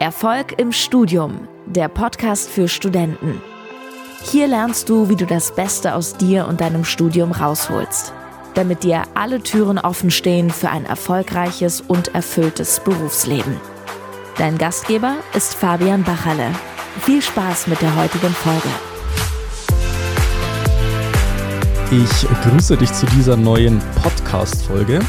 Erfolg 0.00 0.54
im 0.60 0.70
Studium, 0.70 1.48
der 1.66 1.88
Podcast 1.88 2.48
für 2.48 2.68
Studenten. 2.68 3.42
Hier 4.22 4.46
lernst 4.46 4.88
du, 4.88 5.08
wie 5.08 5.16
du 5.16 5.26
das 5.26 5.52
Beste 5.56 5.96
aus 5.96 6.16
dir 6.16 6.46
und 6.46 6.60
deinem 6.60 6.84
Studium 6.84 7.32
rausholst, 7.32 8.12
damit 8.54 8.84
dir 8.84 9.02
alle 9.14 9.42
Türen 9.42 9.76
offen 9.76 10.12
stehen 10.12 10.50
für 10.50 10.70
ein 10.70 10.84
erfolgreiches 10.84 11.80
und 11.80 12.14
erfülltes 12.14 12.78
Berufsleben. 12.78 13.56
Dein 14.36 14.56
Gastgeber 14.56 15.16
ist 15.34 15.56
Fabian 15.56 16.04
Bachalle. 16.04 16.52
Viel 17.00 17.20
Spaß 17.20 17.66
mit 17.66 17.82
der 17.82 17.96
heutigen 17.96 18.30
Folge. 18.30 18.68
Ich 21.90 22.28
grüße 22.48 22.76
dich 22.76 22.92
zu 22.92 23.06
dieser 23.06 23.36
neuen 23.36 23.80
Podcast-Folge. 24.00 25.00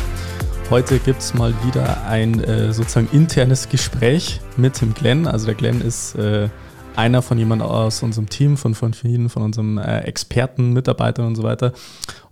Heute 0.69 0.99
gibt 0.99 1.19
es 1.19 1.33
mal 1.33 1.51
wieder 1.65 2.05
ein 2.05 2.43
äh, 2.43 2.71
sozusagen 2.71 3.09
internes 3.11 3.69
Gespräch 3.69 4.39
mit 4.55 4.79
dem 4.81 4.93
Glenn. 4.93 5.25
Also 5.25 5.47
der 5.47 5.55
Glenn 5.55 5.81
ist 5.81 6.13
äh, 6.13 6.47
einer 6.95 7.23
von 7.23 7.39
jemand 7.39 7.63
aus 7.63 8.03
unserem 8.03 8.29
Team, 8.29 8.55
von, 8.55 8.75
von 8.75 8.93
vielen, 8.93 9.29
von 9.29 9.41
unserem 9.41 9.79
äh, 9.79 10.01
Experten, 10.01 10.71
Mitarbeitern 10.73 11.25
und 11.25 11.35
so 11.35 11.41
weiter. 11.41 11.73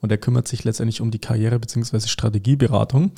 Und 0.02 0.12
er 0.12 0.20
kümmert 0.20 0.48
sich 0.48 0.64
letztendlich 0.64 1.02
um 1.02 1.10
die 1.10 1.18
Karriere- 1.18 1.58
bzw. 1.58 2.02
Strategieberatung. 2.02 3.10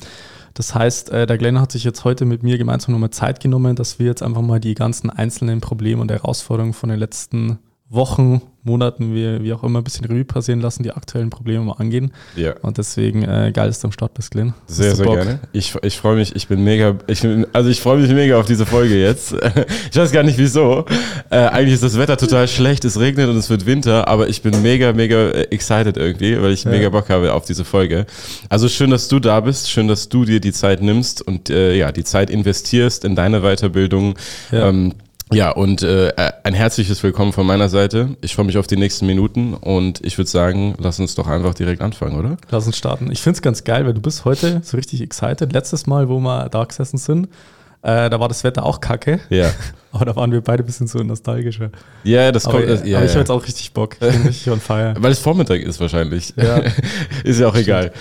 Das 0.54 0.74
heißt, 0.74 1.10
äh, 1.10 1.26
der 1.26 1.36
Glenn 1.36 1.60
hat 1.60 1.70
sich 1.70 1.84
jetzt 1.84 2.04
heute 2.04 2.24
mit 2.24 2.42
mir 2.42 2.56
gemeinsam 2.56 2.92
nochmal 2.92 3.10
Zeit 3.10 3.40
genommen, 3.40 3.76
dass 3.76 3.98
wir 3.98 4.06
jetzt 4.06 4.22
einfach 4.22 4.40
mal 4.40 4.58
die 4.58 4.74
ganzen 4.74 5.10
einzelnen 5.10 5.60
Probleme 5.60 6.00
und 6.00 6.10
Herausforderungen 6.10 6.72
von 6.72 6.88
den 6.88 6.98
letzten 6.98 7.58
Wochen, 7.90 8.40
Monaten, 8.62 9.14
wie, 9.14 9.42
wie 9.42 9.52
auch 9.52 9.62
immer, 9.62 9.80
ein 9.80 9.84
bisschen 9.84 10.04
Revue 10.04 10.24
passieren 10.24 10.60
lassen, 10.60 10.82
die 10.82 10.92
aktuellen 10.92 11.30
Probleme 11.30 11.64
mal 11.64 11.74
angehen. 11.74 12.12
Ja. 12.36 12.54
Und 12.60 12.78
deswegen 12.78 13.22
äh, 13.22 13.52
geil, 13.54 13.68
dass 13.68 13.80
du 13.80 13.88
am 13.88 13.92
Start 13.92 14.14
bist, 14.14 14.30
Glenn. 14.30 14.52
Sehr, 14.66 14.94
sehr 14.94 15.06
Bock? 15.06 15.16
gerne. 15.16 15.40
Ich, 15.52 15.74
ich 15.82 15.96
freue 15.96 16.16
mich, 16.16 16.36
ich 16.36 16.46
bin 16.46 16.62
mega, 16.62 16.96
ich 17.06 17.22
bin, 17.22 17.46
also 17.52 17.70
ich 17.70 17.80
freue 17.80 17.98
mich 17.98 18.10
mega 18.10 18.38
auf 18.38 18.46
diese 18.46 18.66
Folge 18.66 19.00
jetzt. 19.00 19.32
ich 19.90 19.96
weiß 19.96 20.12
gar 20.12 20.22
nicht 20.22 20.38
wieso. 20.38 20.84
Äh, 21.30 21.36
eigentlich 21.36 21.74
ist 21.74 21.82
das 21.82 21.96
Wetter 21.96 22.16
total 22.16 22.48
schlecht, 22.48 22.84
es 22.84 23.00
regnet 23.00 23.28
und 23.30 23.36
es 23.36 23.48
wird 23.48 23.64
Winter, 23.64 24.06
aber 24.08 24.28
ich 24.28 24.42
bin 24.42 24.60
mega, 24.62 24.92
mega 24.92 25.30
äh, 25.30 25.42
excited 25.50 25.96
irgendwie, 25.96 26.40
weil 26.40 26.52
ich 26.52 26.64
ja. 26.64 26.70
mega 26.70 26.90
Bock 26.90 27.08
habe 27.08 27.32
auf 27.32 27.46
diese 27.46 27.64
Folge. 27.64 28.04
Also 28.50 28.68
schön, 28.68 28.90
dass 28.90 29.08
du 29.08 29.20
da 29.20 29.40
bist, 29.40 29.70
schön, 29.70 29.88
dass 29.88 30.08
du 30.08 30.24
dir 30.24 30.40
die 30.40 30.52
Zeit 30.52 30.82
nimmst 30.82 31.22
und 31.22 31.48
äh, 31.48 31.74
ja, 31.74 31.92
die 31.92 32.04
Zeit 32.04 32.28
investierst 32.28 33.04
in 33.04 33.16
deine 33.16 33.40
Weiterbildung. 33.40 34.14
Ja. 34.52 34.68
Ähm, 34.68 34.92
ja, 35.32 35.50
und 35.50 35.82
äh, 35.82 36.12
ein 36.42 36.54
herzliches 36.54 37.02
Willkommen 37.02 37.32
von 37.32 37.46
meiner 37.46 37.68
Seite. 37.68 38.16
Ich 38.20 38.34
freue 38.34 38.46
mich 38.46 38.58
auf 38.58 38.66
die 38.66 38.76
nächsten 38.76 39.06
Minuten 39.06 39.54
und 39.54 40.04
ich 40.04 40.18
würde 40.18 40.30
sagen, 40.30 40.74
lass 40.78 40.98
uns 40.98 41.14
doch 41.14 41.26
einfach 41.26 41.54
direkt 41.54 41.82
anfangen, 41.82 42.18
oder? 42.18 42.36
Lass 42.50 42.66
uns 42.66 42.76
starten. 42.76 43.10
Ich 43.12 43.22
finde 43.22 43.36
es 43.36 43.42
ganz 43.42 43.64
geil, 43.64 43.86
weil 43.86 43.94
du 43.94 44.00
bist 44.00 44.24
heute 44.24 44.60
so 44.64 44.76
richtig 44.76 45.00
excited. 45.00 45.52
Letztes 45.52 45.86
Mal, 45.86 46.08
wo 46.08 46.18
wir 46.20 46.48
da 46.48 46.64
gesessen 46.64 46.98
sind, 46.98 47.28
äh, 47.82 48.10
da 48.10 48.20
war 48.20 48.28
das 48.28 48.44
Wetter 48.44 48.64
auch 48.64 48.80
kacke. 48.80 49.20
Ja. 49.30 49.50
aber 49.92 50.04
da 50.04 50.16
waren 50.16 50.32
wir 50.32 50.40
beide 50.40 50.62
ein 50.62 50.66
bisschen 50.66 50.86
so 50.86 50.98
nostalgischer. 50.98 51.70
Ja, 52.04 52.30
das 52.32 52.44
kommt. 52.44 52.56
Aber, 52.56 52.66
das, 52.66 52.84
ja, 52.84 52.98
aber 52.98 53.06
ich 53.06 53.12
habe 53.12 53.20
jetzt 53.20 53.30
auch 53.30 53.46
richtig 53.46 53.72
Bock. 53.72 53.94
Ich 53.94 53.98
bin 54.00 54.22
richtig 54.26 54.50
on 54.50 54.60
fire. 54.60 54.94
Weil 54.98 55.12
es 55.12 55.18
Vormittag 55.18 55.60
ist 55.60 55.80
wahrscheinlich. 55.80 56.34
Ja. 56.36 56.62
ist 57.24 57.40
ja 57.40 57.46
auch 57.46 57.52
Stimmt. 57.52 57.68
egal. 57.68 57.92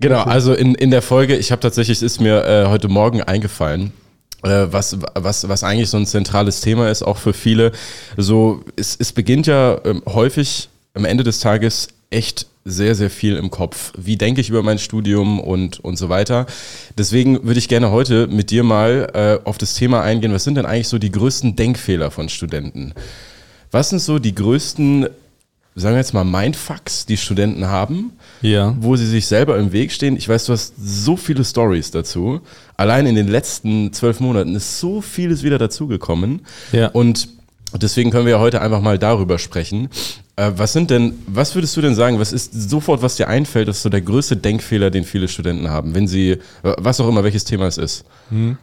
Genau, 0.00 0.22
also 0.22 0.52
in, 0.52 0.74
in 0.74 0.90
der 0.90 1.00
Folge, 1.00 1.36
ich 1.36 1.52
habe 1.52 1.60
tatsächlich, 1.60 1.98
es 1.98 2.02
ist 2.02 2.20
mir 2.20 2.44
äh, 2.44 2.66
heute 2.66 2.88
Morgen 2.88 3.22
eingefallen, 3.22 3.86
äh, 3.86 4.01
was, 4.42 4.98
was, 5.14 5.48
was 5.48 5.64
eigentlich 5.64 5.90
so 5.90 5.96
ein 5.96 6.06
zentrales 6.06 6.60
Thema 6.60 6.90
ist, 6.90 7.02
auch 7.02 7.18
für 7.18 7.32
viele. 7.32 7.72
So, 8.16 8.62
es, 8.76 8.96
es 8.98 9.12
beginnt 9.12 9.46
ja 9.46 9.80
ähm, 9.84 10.02
häufig 10.06 10.68
am 10.94 11.04
Ende 11.04 11.24
des 11.24 11.40
Tages 11.40 11.88
echt 12.10 12.46
sehr, 12.64 12.94
sehr 12.94 13.10
viel 13.10 13.36
im 13.36 13.50
Kopf. 13.50 13.92
Wie 13.96 14.16
denke 14.16 14.40
ich 14.40 14.48
über 14.48 14.62
mein 14.62 14.78
Studium 14.78 15.40
und, 15.40 15.80
und 15.80 15.96
so 15.96 16.08
weiter. 16.08 16.46
Deswegen 16.96 17.42
würde 17.44 17.58
ich 17.58 17.68
gerne 17.68 17.90
heute 17.90 18.28
mit 18.28 18.50
dir 18.50 18.62
mal 18.62 19.10
äh, 19.14 19.48
auf 19.48 19.58
das 19.58 19.74
Thema 19.74 20.02
eingehen. 20.02 20.32
Was 20.32 20.44
sind 20.44 20.54
denn 20.54 20.66
eigentlich 20.66 20.88
so 20.88 20.98
die 20.98 21.10
größten 21.10 21.56
Denkfehler 21.56 22.10
von 22.10 22.28
Studenten? 22.28 22.94
Was 23.72 23.88
sind 23.88 24.00
so 24.00 24.18
die 24.18 24.34
größten 24.34 25.08
sagen 25.74 25.94
wir 25.94 26.00
jetzt 26.00 26.12
mal, 26.12 26.24
Mindfucks, 26.24 27.06
die 27.06 27.16
Studenten 27.16 27.66
haben, 27.66 28.12
ja. 28.42 28.74
wo 28.78 28.96
sie 28.96 29.06
sich 29.06 29.26
selber 29.26 29.58
im 29.58 29.72
Weg 29.72 29.92
stehen. 29.92 30.16
Ich 30.16 30.28
weiß, 30.28 30.46
du 30.46 30.52
hast 30.52 30.74
so 30.78 31.16
viele 31.16 31.44
Stories 31.44 31.90
dazu. 31.90 32.40
Allein 32.76 33.06
in 33.06 33.14
den 33.14 33.28
letzten 33.28 33.92
zwölf 33.92 34.20
Monaten 34.20 34.54
ist 34.54 34.80
so 34.80 35.00
vieles 35.00 35.42
wieder 35.42 35.58
dazugekommen. 35.58 36.42
Ja. 36.72 36.88
Und 36.88 37.28
deswegen 37.74 38.10
können 38.10 38.26
wir 38.26 38.32
ja 38.32 38.40
heute 38.40 38.60
einfach 38.60 38.82
mal 38.82 38.98
darüber 38.98 39.38
sprechen. 39.38 39.88
Äh, 40.36 40.52
was 40.56 40.72
sind 40.74 40.90
denn, 40.90 41.14
was 41.26 41.54
würdest 41.54 41.76
du 41.76 41.80
denn 41.80 41.94
sagen, 41.94 42.18
was 42.18 42.32
ist 42.32 42.52
sofort, 42.70 43.00
was 43.00 43.16
dir 43.16 43.28
einfällt, 43.28 43.68
ist 43.68 43.82
so 43.82 43.88
der 43.88 44.02
größte 44.02 44.36
Denkfehler, 44.36 44.90
den 44.90 45.04
viele 45.04 45.28
Studenten 45.28 45.70
haben, 45.70 45.94
wenn 45.94 46.06
sie, 46.06 46.38
was 46.62 47.00
auch 47.00 47.08
immer, 47.08 47.24
welches 47.24 47.44
Thema 47.44 47.66
es 47.66 47.78
ist? 47.78 48.04
Hm. 48.28 48.58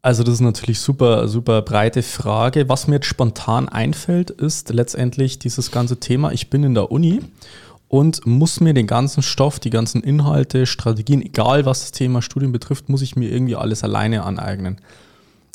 Also 0.00 0.22
das 0.22 0.34
ist 0.34 0.40
natürlich 0.40 0.80
super, 0.80 1.26
super 1.26 1.62
breite 1.62 2.02
Frage. 2.02 2.68
Was 2.68 2.86
mir 2.86 2.96
jetzt 2.96 3.06
spontan 3.06 3.68
einfällt, 3.68 4.30
ist 4.30 4.70
letztendlich 4.70 5.38
dieses 5.38 5.72
ganze 5.72 5.98
Thema, 5.98 6.32
ich 6.32 6.50
bin 6.50 6.62
in 6.62 6.74
der 6.74 6.92
Uni 6.92 7.20
und 7.88 8.24
muss 8.26 8.60
mir 8.60 8.74
den 8.74 8.86
ganzen 8.86 9.22
Stoff, 9.22 9.58
die 9.58 9.70
ganzen 9.70 10.02
Inhalte, 10.02 10.66
Strategien, 10.66 11.20
egal 11.20 11.66
was 11.66 11.80
das 11.80 11.92
Thema 11.92 12.22
Studium 12.22 12.52
betrifft, 12.52 12.88
muss 12.88 13.02
ich 13.02 13.16
mir 13.16 13.30
irgendwie 13.30 13.56
alles 13.56 13.82
alleine 13.82 14.22
aneignen. 14.22 14.78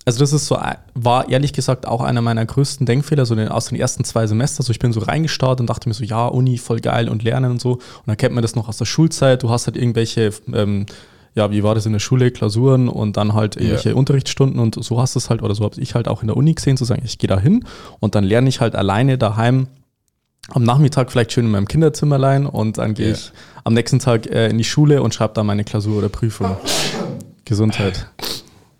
Also 0.05 0.19
das 0.19 0.33
ist 0.33 0.47
so, 0.47 0.59
war 0.95 1.29
ehrlich 1.29 1.53
gesagt 1.53 1.87
auch 1.87 2.01
einer 2.01 2.21
meiner 2.21 2.45
größten 2.45 2.85
Denkfehler, 2.85 3.25
so 3.25 3.35
aus 3.35 3.67
den 3.67 3.79
ersten 3.79 4.03
zwei 4.03 4.27
Semestern. 4.27 4.65
So 4.65 4.71
ich 4.71 4.79
bin 4.79 4.91
so 4.91 4.99
reingestartet 4.99 5.61
und 5.61 5.67
dachte 5.67 5.87
mir 5.87 5.95
so, 5.95 6.03
ja, 6.03 6.27
Uni, 6.27 6.57
voll 6.57 6.81
geil 6.81 7.07
und 7.07 7.23
lernen 7.23 7.51
und 7.51 7.61
so. 7.61 7.73
Und 7.73 8.07
dann 8.07 8.17
kennt 8.17 8.35
man 8.35 8.41
das 8.41 8.55
noch 8.55 8.67
aus 8.67 8.77
der 8.77 8.85
Schulzeit. 8.85 9.43
Du 9.43 9.49
hast 9.49 9.67
halt 9.67 9.77
irgendwelche 9.77 10.31
ähm, 10.53 10.85
ja, 11.35 11.51
wie 11.51 11.63
war 11.63 11.75
das 11.75 11.85
in 11.85 11.93
der 11.93 11.99
Schule, 11.99 12.31
Klausuren 12.31 12.87
und 12.87 13.17
dann 13.17 13.33
halt 13.33 13.55
irgendwelche 13.55 13.89
yeah. 13.89 13.97
Unterrichtsstunden 13.97 14.59
und 14.59 14.81
so 14.83 15.01
hast 15.01 15.15
du 15.15 15.19
es 15.19 15.29
halt, 15.29 15.41
oder 15.41 15.55
so 15.55 15.63
habe 15.63 15.79
ich 15.81 15.95
halt 15.95 16.07
auch 16.07 16.21
in 16.21 16.27
der 16.27 16.37
Uni 16.37 16.53
gesehen, 16.53 16.77
zu 16.77 16.85
sagen, 16.85 17.01
ich 17.05 17.17
gehe 17.17 17.27
da 17.27 17.39
hin 17.39 17.65
und 17.99 18.15
dann 18.15 18.23
lerne 18.23 18.49
ich 18.49 18.61
halt 18.61 18.75
alleine 18.75 19.17
daheim 19.17 19.67
am 20.49 20.63
Nachmittag 20.63 21.11
vielleicht 21.11 21.31
schön 21.31 21.45
in 21.45 21.51
meinem 21.51 21.67
Kinderzimmer 21.67 22.15
allein 22.15 22.45
und 22.45 22.77
dann 22.77 22.93
gehe 22.93 23.07
yeah. 23.07 23.15
ich 23.15 23.31
am 23.63 23.73
nächsten 23.73 23.99
Tag 23.99 24.27
äh, 24.27 24.49
in 24.49 24.57
die 24.57 24.63
Schule 24.63 25.01
und 25.01 25.13
schreibe 25.13 25.33
da 25.33 25.43
meine 25.43 25.63
Klausur 25.63 25.97
oder 25.97 26.09
Prüfung. 26.09 26.57
Gesundheit. 27.45 28.07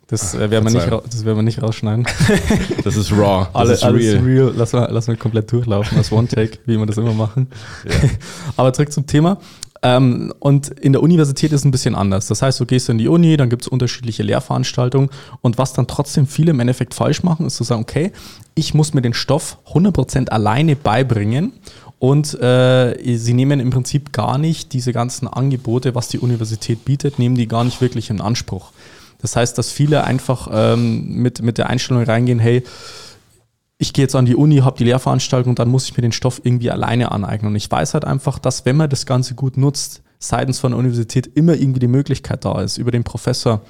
Das 0.08 0.36
äh, 0.36 0.52
werden 0.52 0.66
wir, 0.66 0.72
nicht, 0.72 0.92
das 0.92 1.26
werden 1.26 1.38
wir 1.38 1.44
nicht 1.44 1.62
rausschneiden. 1.62 2.06
Das 2.84 2.96
ist 2.98 3.12
raw. 3.12 3.48
Das 3.48 3.56
Alle, 3.56 3.74
ist 3.74 3.84
alles 3.84 4.04
real. 4.04 4.24
real. 4.24 4.54
Lass 4.56 4.74
mal, 4.74 4.88
lass 4.92 5.08
mal 5.08 5.18
komplett 5.18 5.52
durchlaufen 5.52 5.98
als 5.98 6.12
One-Take, 6.12 6.60
wie 6.66 6.78
wir 6.78 6.86
das 6.86 6.98
immer 6.98 7.14
machen. 7.14 7.48
Yeah. 7.86 8.10
Aber 8.58 8.74
zurück 8.74 8.92
zum 8.92 9.08
Thema. 9.08 9.40
Ähm, 9.84 10.34
und 10.40 10.70
in 10.70 10.94
der 10.94 11.04
Universität 11.04 11.52
ist 11.52 11.62
es 11.62 11.66
ein 11.66 11.72
bisschen 11.72 11.94
anders. 11.94 12.28
Das 12.28 12.42
heißt, 12.42 12.60
du 12.60 12.66
gehst 12.66 12.88
in 12.88 12.98
die 12.98 13.10
Uni, 13.10 13.36
dann 13.36 13.50
gibt 13.50 13.64
es 13.64 13.68
unterschiedliche 13.68 14.24
Lehrveranstaltungen 14.24 15.10
und 15.42 15.58
was 15.58 15.74
dann 15.74 15.88
trotzdem 15.88 16.26
viele 16.26 16.52
im 16.52 16.60
Endeffekt 16.62 16.94
falsch 16.94 17.22
machen, 17.22 17.46
ist 17.46 17.58
zu 17.58 17.66
sagen, 17.66 17.82
okay, 17.82 18.14
ich 18.56 18.74
muss 18.74 18.94
mir 18.94 19.02
den 19.02 19.14
Stoff 19.14 19.58
100% 19.74 20.30
alleine 20.30 20.78
beibringen 20.78 21.52
und 22.00 22.34
äh, 22.42 23.18
sie 23.18 23.34
nehmen 23.34 23.60
im 23.60 23.72
Prinzip 23.72 24.14
gar 24.14 24.38
nicht 24.38 24.72
diese 24.72 24.94
ganzen 24.94 25.28
Angebote, 25.28 25.96
was 25.96 26.08
die 26.08 26.20
Universität 26.20 26.86
bietet, 26.86 27.20
nehmen 27.20 27.36
die 27.36 27.50
gar 27.50 27.66
nicht 27.66 27.82
wirklich 27.82 28.10
in 28.10 28.22
Anspruch. 28.22 28.72
Das 29.22 29.36
heißt, 29.36 29.58
dass 29.58 29.72
viele 29.72 30.04
einfach 30.06 30.50
ähm, 30.52 31.16
mit, 31.16 31.42
mit 31.42 31.58
der 31.58 31.70
Einstellung 31.70 32.04
reingehen, 32.04 32.40
hey, 32.40 32.64
ich 33.78 33.94
gehe 33.94 34.04
jetzt 34.04 34.16
an 34.16 34.26
die 34.26 34.36
Uni, 34.36 34.58
habe 34.58 34.78
die 34.78 34.86
Lehrveranstaltung, 34.86 35.56
dann 35.56 35.70
muss 35.70 35.86
ich 35.86 35.98
mir 35.98 36.02
den 36.02 36.12
Stoff 36.12 36.42
irgendwie 36.44 36.72
alleine 36.72 37.12
aneignen. 37.12 37.52
Und 37.52 37.56
ich 37.56 37.70
weiß 37.70 37.94
halt 37.94 38.06
einfach, 38.06 38.40
dass 38.40 38.66
wenn 38.66 38.78
man 38.78 38.90
das 38.90 39.06
Ganze 39.06 39.36
gut 39.36 39.58
nutzt, 39.58 40.04
seitens 40.20 40.60
von 40.60 40.72
der 40.72 40.80
Universität 40.80 41.28
immer 41.28 41.56
irgendwie 41.56 41.80
die 41.80 41.88
Möglichkeit 41.88 42.46
da 42.46 42.62
ist, 42.62 42.78
über 42.78 42.92
den 42.92 43.04
Professor 43.04 43.62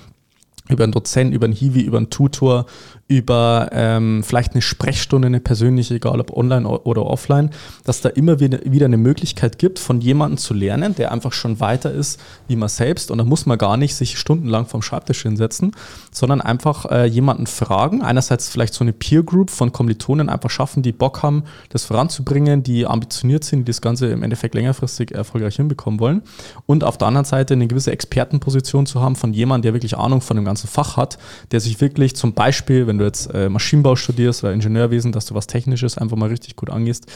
über 0.70 0.84
einen 0.84 0.94
Dozent, 0.94 1.34
über 1.34 1.46
einen 1.46 1.54
Hiwi, 1.54 1.82
über 1.82 1.98
einen 1.98 2.10
Tutor, 2.10 2.66
über 3.08 3.70
ähm, 3.74 4.24
vielleicht 4.24 4.54
eine 4.54 4.62
Sprechstunde, 4.62 5.28
eine 5.28 5.42
persönliche, 5.42 5.96
egal 5.96 6.20
ob 6.22 6.36
online 6.36 6.68
oder 6.68 7.06
offline, 7.06 7.52
dass 7.84 8.02
da 8.02 8.10
immer 8.10 8.40
wieder, 8.40 8.86
eine 8.86 8.98
Möglichkeit 8.98 9.60
gibt, 9.60 9.78
von 9.80 10.02
jemandem 10.02 10.38
zu 10.38 10.54
lernen, 10.54 10.96
der 10.96 11.12
einfach 11.12 11.34
schon 11.34 11.60
weiter 11.60 11.92
ist 11.92 12.20
wie 12.48 12.56
man 12.56 12.70
selbst. 12.70 13.12
Und 13.12 13.18
da 13.18 13.24
muss 13.24 13.46
man 13.46 13.58
gar 13.58 13.78
nicht 13.78 13.96
sich 13.96 14.18
stundenlang 14.18 14.66
vom 14.66 14.82
Schreibtisch 14.82 15.22
hinsetzen, 15.24 15.72
sondern 16.12 16.42
einfach 16.42 16.86
äh, 16.92 17.06
jemanden 17.06 17.46
fragen. 17.46 18.02
Einerseits 18.02 18.50
vielleicht 18.50 18.74
so 18.74 18.84
eine 18.84 18.94
Peer 18.94 19.24
Group 19.24 19.50
von 19.50 19.72
Kommilitonen 19.72 20.30
einfach 20.30 20.50
schaffen, 20.50 20.82
die 20.82 20.92
Bock 20.92 21.24
haben, 21.24 21.44
das 21.70 21.86
voranzubringen, 21.86 22.64
die 22.64 22.86
ambitioniert 22.86 23.44
sind, 23.44 23.68
die 23.68 23.72
das 23.72 23.82
Ganze 23.82 24.08
im 24.08 24.24
Endeffekt 24.24 24.56
längerfristig 24.56 25.12
erfolgreich 25.12 25.58
hinbekommen 25.58 26.00
wollen. 26.00 26.22
Und 26.66 26.84
auf 26.84 26.98
der 26.98 27.10
anderen 27.10 27.26
Seite 27.26 27.54
eine 27.54 27.68
gewisse 27.68 27.92
Expertenposition 27.92 28.86
zu 28.86 29.02
haben 29.02 29.16
von 29.16 29.34
jemandem, 29.34 29.64
der 29.64 29.74
wirklich 29.74 29.98
Ahnung 29.98 30.22
von 30.22 30.36
dem 30.36 30.46
ganzen 30.46 30.53
Fach 30.56 30.98
hat, 30.98 31.18
der 31.52 31.60
sich 31.60 31.82
wirklich 31.82 32.16
zum 32.16 32.34
Beispiel, 32.34 32.88
wenn 32.88 32.98
du 32.98 33.06
jetzt 33.06 33.34
äh, 33.34 33.50
Maschinenbau 33.50 33.96
studierst 33.96 34.44
oder 34.44 34.54
Ingenieurwesen, 34.54 35.12
dass 35.12 35.26
du 35.26 35.36
was 35.36 35.48
Technisches 35.48 35.98
einfach 35.98 36.18
mal 36.18 36.30
richtig 36.30 36.56
gut 36.56 36.70
angehst, 36.70 37.08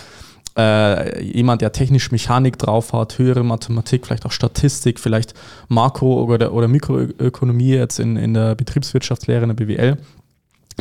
äh, 0.57 1.21
jemand, 1.23 1.61
der 1.61 1.71
technisch 1.71 2.11
Mechanik 2.11 2.57
drauf 2.57 2.91
hat, 2.91 3.19
höhere 3.19 3.43
Mathematik, 3.43 4.07
vielleicht 4.07 4.25
auch 4.25 4.31
Statistik, 4.31 4.99
vielleicht 4.99 5.33
Makro- 5.69 6.23
oder, 6.23 6.51
oder 6.51 6.67
Mikroökonomie 6.67 7.75
jetzt 7.75 7.99
in, 7.99 8.17
in 8.17 8.33
der 8.33 8.55
Betriebswirtschaftslehre, 8.55 9.43
in 9.43 9.55
der 9.55 9.65
BWL, 9.65 9.97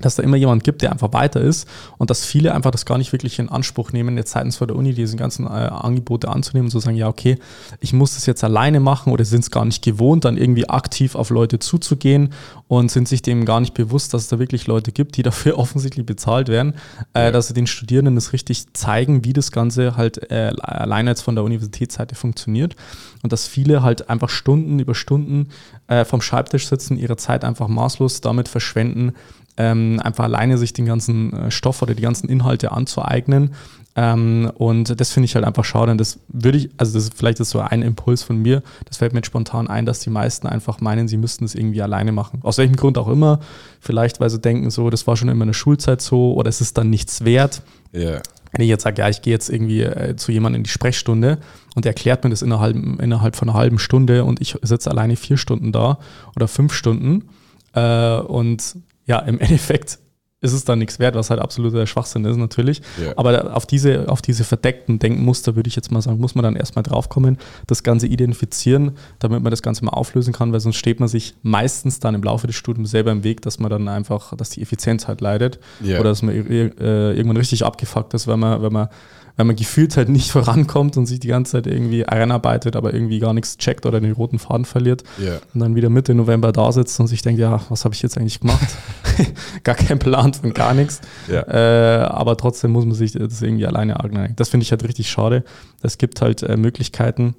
dass 0.00 0.16
da 0.16 0.22
immer 0.22 0.36
jemand 0.36 0.62
gibt, 0.62 0.82
der 0.82 0.92
einfach 0.92 1.12
weiter 1.12 1.40
ist 1.40 1.66
und 1.96 2.10
dass 2.10 2.24
viele 2.24 2.54
einfach 2.54 2.70
das 2.70 2.84
gar 2.84 2.98
nicht 2.98 3.12
wirklich 3.12 3.38
in 3.38 3.48
Anspruch 3.48 3.92
nehmen, 3.92 4.16
jetzt 4.16 4.32
seitens 4.32 4.56
von 4.56 4.68
der 4.68 4.76
Uni 4.76 4.92
diese 4.92 5.16
ganzen 5.16 5.46
äh, 5.46 5.48
Angebote 5.48 6.28
anzunehmen 6.28 6.66
und 6.66 6.70
zu 6.70 6.80
sagen, 6.80 6.96
ja, 6.96 7.08
okay, 7.08 7.38
ich 7.80 7.92
muss 7.92 8.14
das 8.14 8.26
jetzt 8.26 8.44
alleine 8.44 8.80
machen 8.80 9.12
oder 9.12 9.24
sind 9.24 9.40
es 9.40 9.50
gar 9.50 9.64
nicht 9.64 9.82
gewohnt, 9.82 10.24
dann 10.24 10.36
irgendwie 10.36 10.68
aktiv 10.68 11.14
auf 11.14 11.30
Leute 11.30 11.58
zuzugehen 11.58 12.34
und 12.68 12.90
sind 12.90 13.08
sich 13.08 13.22
dem 13.22 13.46
gar 13.46 13.60
nicht 13.60 13.74
bewusst, 13.74 14.12
dass 14.12 14.22
es 14.22 14.28
da 14.28 14.38
wirklich 14.38 14.66
Leute 14.66 14.92
gibt, 14.92 15.16
die 15.16 15.22
dafür 15.26 15.58
offensichtlich 15.58 16.04
bezahlt 16.04 16.48
werden, 16.48 16.74
äh, 17.14 17.32
dass 17.32 17.48
sie 17.48 17.54
den 17.54 17.66
Studierenden 17.66 18.16
das 18.16 18.32
richtig 18.32 18.72
zeigen, 18.74 19.24
wie 19.24 19.32
das 19.32 19.50
Ganze 19.50 19.96
halt 19.96 20.30
äh, 20.30 20.52
alleine 20.60 21.10
jetzt 21.10 21.22
von 21.22 21.34
der 21.34 21.44
Universitätsseite 21.44 22.14
funktioniert 22.14 22.76
und 23.22 23.32
dass 23.32 23.46
viele 23.46 23.82
halt 23.82 24.10
einfach 24.10 24.28
Stunden 24.28 24.78
über 24.78 24.94
Stunden 24.94 25.48
äh, 25.86 26.04
vom 26.04 26.20
Schreibtisch 26.20 26.68
sitzen, 26.68 26.98
ihre 26.98 27.16
Zeit 27.16 27.44
einfach 27.44 27.68
maßlos 27.68 28.20
damit 28.20 28.48
verschwenden, 28.48 29.14
ähm, 29.56 30.00
einfach 30.02 30.24
alleine 30.24 30.58
sich 30.58 30.72
den 30.72 30.86
ganzen 30.86 31.32
äh, 31.32 31.50
Stoff 31.50 31.82
oder 31.82 31.94
die 31.94 32.02
ganzen 32.02 32.28
Inhalte 32.28 32.72
anzueignen. 32.72 33.54
Ähm, 33.98 34.52
und 34.56 35.00
das 35.00 35.10
finde 35.10 35.24
ich 35.24 35.34
halt 35.34 35.46
einfach 35.46 35.64
schade. 35.64 35.90
Und 35.90 35.98
das 35.98 36.20
würde 36.28 36.58
ich, 36.58 36.70
also 36.76 36.92
das 36.92 37.04
ist 37.04 37.14
vielleicht 37.14 37.40
ist 37.40 37.50
so 37.50 37.60
ein 37.60 37.80
Impuls 37.80 38.22
von 38.22 38.36
mir, 38.36 38.62
das 38.84 38.98
fällt 38.98 39.14
mir 39.14 39.24
spontan 39.24 39.68
ein, 39.68 39.86
dass 39.86 40.00
die 40.00 40.10
meisten 40.10 40.46
einfach 40.46 40.80
meinen, 40.80 41.08
sie 41.08 41.16
müssten 41.16 41.46
es 41.46 41.54
irgendwie 41.54 41.80
alleine 41.80 42.12
machen. 42.12 42.40
Aus 42.42 42.58
welchem 42.58 42.76
Grund 42.76 42.98
auch 42.98 43.08
immer. 43.08 43.40
Vielleicht, 43.80 44.20
weil 44.20 44.28
sie 44.28 44.38
denken, 44.38 44.70
so, 44.70 44.90
das 44.90 45.06
war 45.06 45.16
schon 45.16 45.30
immer 45.30 45.44
in 45.44 45.48
der 45.48 45.54
Schulzeit 45.54 46.02
so 46.02 46.34
oder 46.34 46.50
es 46.50 46.60
ist 46.60 46.76
dann 46.76 46.90
nichts 46.90 47.24
wert. 47.24 47.62
Ja. 47.92 48.20
Wenn 48.52 48.62
ich 48.62 48.68
jetzt 48.68 48.84
sage, 48.84 49.00
ja, 49.00 49.08
ich 49.08 49.22
gehe 49.22 49.32
jetzt 49.32 49.48
irgendwie 49.48 49.82
äh, 49.82 50.16
zu 50.16 50.30
jemandem 50.30 50.60
in 50.60 50.64
die 50.64 50.70
Sprechstunde 50.70 51.38
und 51.74 51.84
der 51.84 51.90
erklärt 51.90 52.22
mir 52.24 52.30
das 52.30 52.42
innerhalb, 52.42 52.76
innerhalb 52.76 53.36
von 53.36 53.48
einer 53.48 53.58
halben 53.58 53.78
Stunde 53.78 54.24
und 54.24 54.40
ich 54.40 54.56
sitze 54.62 54.90
alleine 54.90 55.16
vier 55.16 55.36
Stunden 55.38 55.72
da 55.72 55.98
oder 56.36 56.48
fünf 56.48 56.74
Stunden 56.74 57.28
äh, 57.74 58.18
und 58.18 58.76
ja, 59.06 59.20
im 59.20 59.38
Endeffekt 59.40 59.98
ist 60.42 60.52
es 60.52 60.64
dann 60.64 60.78
nichts 60.78 60.98
wert, 60.98 61.14
was 61.14 61.30
halt 61.30 61.40
absoluter 61.40 61.86
Schwachsinn 61.86 62.24
ist 62.26 62.36
natürlich. 62.36 62.82
Yeah. 63.00 63.14
Aber 63.16 63.56
auf 63.56 63.64
diese, 63.64 64.08
auf 64.08 64.20
diese 64.20 64.44
verdeckten 64.44 64.98
Denkmuster 64.98 65.56
würde 65.56 65.68
ich 65.68 65.76
jetzt 65.76 65.90
mal 65.90 66.02
sagen, 66.02 66.20
muss 66.20 66.34
man 66.34 66.42
dann 66.42 66.56
erstmal 66.56 66.82
draufkommen, 66.82 67.38
das 67.66 67.82
Ganze 67.82 68.06
identifizieren, 68.06 68.92
damit 69.18 69.42
man 69.42 69.50
das 69.50 69.62
Ganze 69.62 69.84
mal 69.84 69.92
auflösen 69.92 70.34
kann, 70.34 70.52
weil 70.52 70.60
sonst 70.60 70.76
steht 70.76 71.00
man 71.00 71.08
sich 71.08 71.34
meistens 71.42 72.00
dann 72.00 72.14
im 72.14 72.22
Laufe 72.22 72.46
des 72.46 72.54
Studiums 72.54 72.90
selber 72.90 73.12
im 73.12 73.24
Weg, 73.24 73.40
dass 73.42 73.58
man 73.58 73.70
dann 73.70 73.88
einfach, 73.88 74.36
dass 74.36 74.50
die 74.50 74.60
Effizienz 74.60 75.08
halt 75.08 75.22
leidet 75.22 75.58
yeah. 75.82 76.00
oder 76.00 76.10
dass 76.10 76.20
man 76.20 76.34
äh, 76.34 77.12
irgendwann 77.12 77.38
richtig 77.38 77.64
abgefuckt 77.64 78.12
ist, 78.12 78.26
wenn 78.26 78.38
man, 78.38 78.62
wenn 78.62 78.72
man 78.72 78.88
weil 79.36 79.46
man 79.46 79.56
gefühlt 79.56 79.96
halt 79.96 80.08
nicht 80.08 80.30
vorankommt 80.32 80.96
und 80.96 81.06
sich 81.06 81.20
die 81.20 81.28
ganze 81.28 81.52
Zeit 81.52 81.66
irgendwie 81.66 82.04
einarbeitet, 82.04 82.76
aber 82.76 82.92
irgendwie 82.92 83.18
gar 83.18 83.34
nichts 83.34 83.56
checkt 83.58 83.86
oder 83.86 84.00
den 84.00 84.12
roten 84.12 84.38
Faden 84.38 84.64
verliert. 84.64 85.04
Yeah. 85.18 85.40
Und 85.54 85.60
dann 85.60 85.74
wieder 85.74 85.90
Mitte 85.90 86.14
November 86.14 86.52
da 86.52 86.72
sitzt 86.72 86.98
und 87.00 87.06
sich 87.06 87.22
denkt, 87.22 87.40
ja, 87.40 87.60
was 87.68 87.84
habe 87.84 87.94
ich 87.94 88.02
jetzt 88.02 88.16
eigentlich 88.18 88.40
gemacht? 88.40 88.68
gar 89.64 89.74
kein 89.74 89.98
Plan 89.98 90.34
von 90.34 90.52
gar 90.52 90.74
nichts. 90.74 91.00
Yeah. 91.28 92.02
Äh, 92.02 92.04
aber 92.06 92.36
trotzdem 92.36 92.72
muss 92.72 92.84
man 92.84 92.94
sich 92.94 93.12
das 93.12 93.42
irgendwie 93.42 93.66
alleine 93.66 94.00
aneignen. 94.00 94.36
Das 94.36 94.48
finde 94.48 94.64
ich 94.64 94.70
halt 94.70 94.84
richtig 94.84 95.10
schade. 95.10 95.44
Es 95.82 95.98
gibt 95.98 96.20
halt 96.20 96.42
äh, 96.42 96.56
Möglichkeiten, 96.56 97.34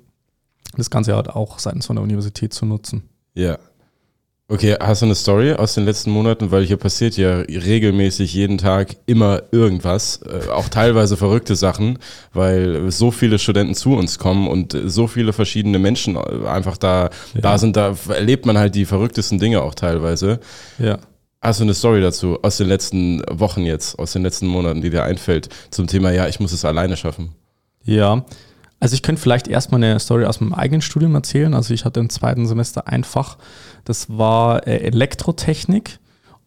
das 0.76 0.90
Ganze 0.90 1.16
halt 1.16 1.30
auch 1.30 1.60
seitens 1.60 1.88
von 1.88 1.96
der 1.96 2.04
Universität 2.04 2.54
zu 2.54 2.66
nutzen. 2.66 3.04
Ja. 3.34 3.58
Okay, 4.50 4.78
hast 4.80 5.02
du 5.02 5.08
eine 5.08 5.16
Story 5.16 5.52
aus 5.52 5.74
den 5.74 5.84
letzten 5.84 6.10
Monaten? 6.10 6.52
Weil 6.52 6.64
hier 6.64 6.78
passiert 6.78 7.18
ja 7.18 7.40
regelmäßig 7.40 8.34
jeden 8.34 8.58
Tag 8.58 8.96
immer 9.06 9.42
irgendwas, 9.52 10.22
äh, 10.22 10.50
auch 10.50 10.70
teilweise 10.70 11.18
verrückte 11.18 11.58
Sachen, 11.58 12.00
weil 12.32 12.90
so 12.90 13.12
viele 13.12 13.40
Studenten 13.40 13.76
zu 13.76 13.94
uns 13.94 14.20
kommen 14.20 14.48
und 14.48 14.78
so 14.86 15.08
viele 15.08 15.34
verschiedene 15.34 15.80
Menschen 15.80 16.18
einfach 16.18 16.78
da, 16.78 17.10
ja. 17.34 17.42
da 17.42 17.58
sind, 17.58 17.76
da 17.76 17.94
erlebt 18.08 18.46
man 18.46 18.58
halt 18.58 18.76
die 18.76 18.86
verrücktesten 18.86 19.38
Dinge 19.38 19.62
auch 19.62 19.76
teilweise. 19.76 20.40
Ja. 20.80 21.00
Hast 21.42 21.60
du 21.60 21.66
eine 21.66 21.74
Story 21.74 22.00
dazu 22.00 22.40
aus 22.42 22.56
den 22.56 22.70
letzten 22.70 23.22
Wochen 23.30 23.66
jetzt, 23.66 24.00
aus 24.00 24.14
den 24.14 24.24
letzten 24.24 24.48
Monaten, 24.48 24.82
die 24.82 24.90
dir 24.90 25.04
einfällt, 25.04 25.50
zum 25.72 25.88
Thema, 25.88 26.12
ja, 26.12 26.30
ich 26.30 26.40
muss 26.40 26.54
es 26.54 26.64
alleine 26.64 26.96
schaffen? 26.96 27.36
Ja, 27.84 28.26
also 28.80 28.94
ich 28.94 29.02
könnte 29.02 29.22
vielleicht 29.22 29.48
erstmal 29.48 29.84
eine 29.84 30.00
Story 30.00 30.26
aus 30.26 30.40
meinem 30.40 30.54
eigenen 30.54 30.82
Studium 30.82 31.16
erzählen. 31.16 31.54
Also 31.54 31.74
ich 31.74 31.86
hatte 31.86 32.00
im 32.00 32.10
zweiten 32.10 32.46
Semester 32.46 32.88
ein 32.88 33.04
Fach, 33.04 33.38
das 33.86 34.18
war 34.18 34.68
äh, 34.68 34.78
Elektrotechnik. 34.78 36.00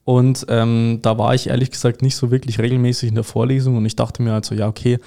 Und 0.04 0.46
ähm, 0.48 1.00
da 1.02 1.18
war 1.18 1.34
ich 1.34 1.48
ehrlich 1.48 1.70
gesagt 1.70 2.02
nicht 2.02 2.16
so 2.16 2.30
wirklich 2.30 2.58
regelmäßig 2.58 3.10
in 3.10 3.14
der 3.14 3.24
Vorlesung 3.24 3.76
und 3.76 3.84
ich 3.84 3.96
dachte 3.96 4.22
mir 4.22 4.32
halt 4.32 4.44
so, 4.44 4.54
ja, 4.54 4.66
okay, 4.66 4.98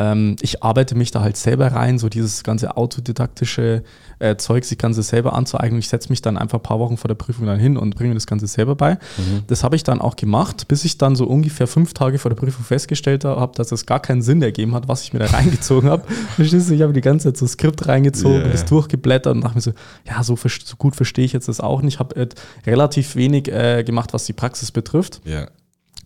ähm, 0.00 0.36
ich 0.40 0.62
arbeite 0.62 0.94
mich 0.94 1.10
da 1.10 1.20
halt 1.20 1.36
selber 1.36 1.72
rein, 1.72 1.98
so 1.98 2.08
dieses 2.08 2.42
ganze 2.42 2.78
autodidaktische 2.78 3.82
äh, 4.18 4.36
Zeug, 4.36 4.64
sich 4.64 4.78
Ganze 4.78 5.02
selber 5.02 5.34
anzueignen. 5.34 5.78
Ich 5.78 5.90
setze 5.90 6.08
mich 6.08 6.22
dann 6.22 6.38
einfach 6.38 6.58
ein 6.58 6.62
paar 6.62 6.78
Wochen 6.78 6.96
vor 6.96 7.08
der 7.08 7.16
Prüfung 7.16 7.44
dann 7.44 7.58
hin 7.58 7.76
und 7.76 7.94
bringe 7.96 8.08
mir 8.08 8.14
das 8.14 8.26
Ganze 8.26 8.46
selber 8.46 8.76
bei. 8.76 8.94
Mhm. 8.94 9.42
Das 9.48 9.62
habe 9.62 9.76
ich 9.76 9.84
dann 9.84 10.00
auch 10.00 10.16
gemacht, 10.16 10.68
bis 10.68 10.86
ich 10.86 10.96
dann 10.96 11.16
so 11.16 11.26
ungefähr 11.26 11.66
fünf 11.66 11.92
Tage 11.92 12.18
vor 12.18 12.30
der 12.30 12.36
Prüfung 12.36 12.64
festgestellt 12.64 13.26
habe, 13.26 13.54
dass 13.54 13.72
es 13.72 13.84
gar 13.84 14.00
keinen 14.00 14.22
Sinn 14.22 14.40
ergeben 14.40 14.74
hat, 14.74 14.88
was 14.88 15.02
ich 15.02 15.12
mir 15.12 15.18
da 15.18 15.26
reingezogen 15.36 15.90
habe. 15.90 16.04
Verstehst 16.36 16.70
du, 16.70 16.74
ich 16.74 16.80
habe 16.80 16.94
die 16.94 17.02
ganze 17.02 17.28
Zeit 17.28 17.36
so 17.36 17.46
Skript 17.46 17.86
reingezogen, 17.86 18.40
yeah. 18.40 18.52
das 18.52 18.64
durchgeblättert 18.64 19.34
und 19.34 19.42
dachte 19.42 19.56
mir 19.56 19.60
so, 19.60 19.72
ja, 20.08 20.22
so, 20.22 20.34
so 20.36 20.76
gut 20.78 20.96
verstehe 20.96 21.26
ich 21.26 21.34
jetzt 21.34 21.48
das 21.48 21.60
auch 21.60 21.82
nicht. 21.82 21.94
Ich 21.94 21.98
habe 22.00 22.16
äh, 22.16 22.28
relativ 22.64 23.16
wenig 23.16 23.48
äh, 23.48 23.84
gemacht, 23.84 24.14
was 24.14 24.24
die 24.24 24.32
Praxis 24.32 24.72
betrifft. 24.72 25.20
Yeah. 25.26 25.48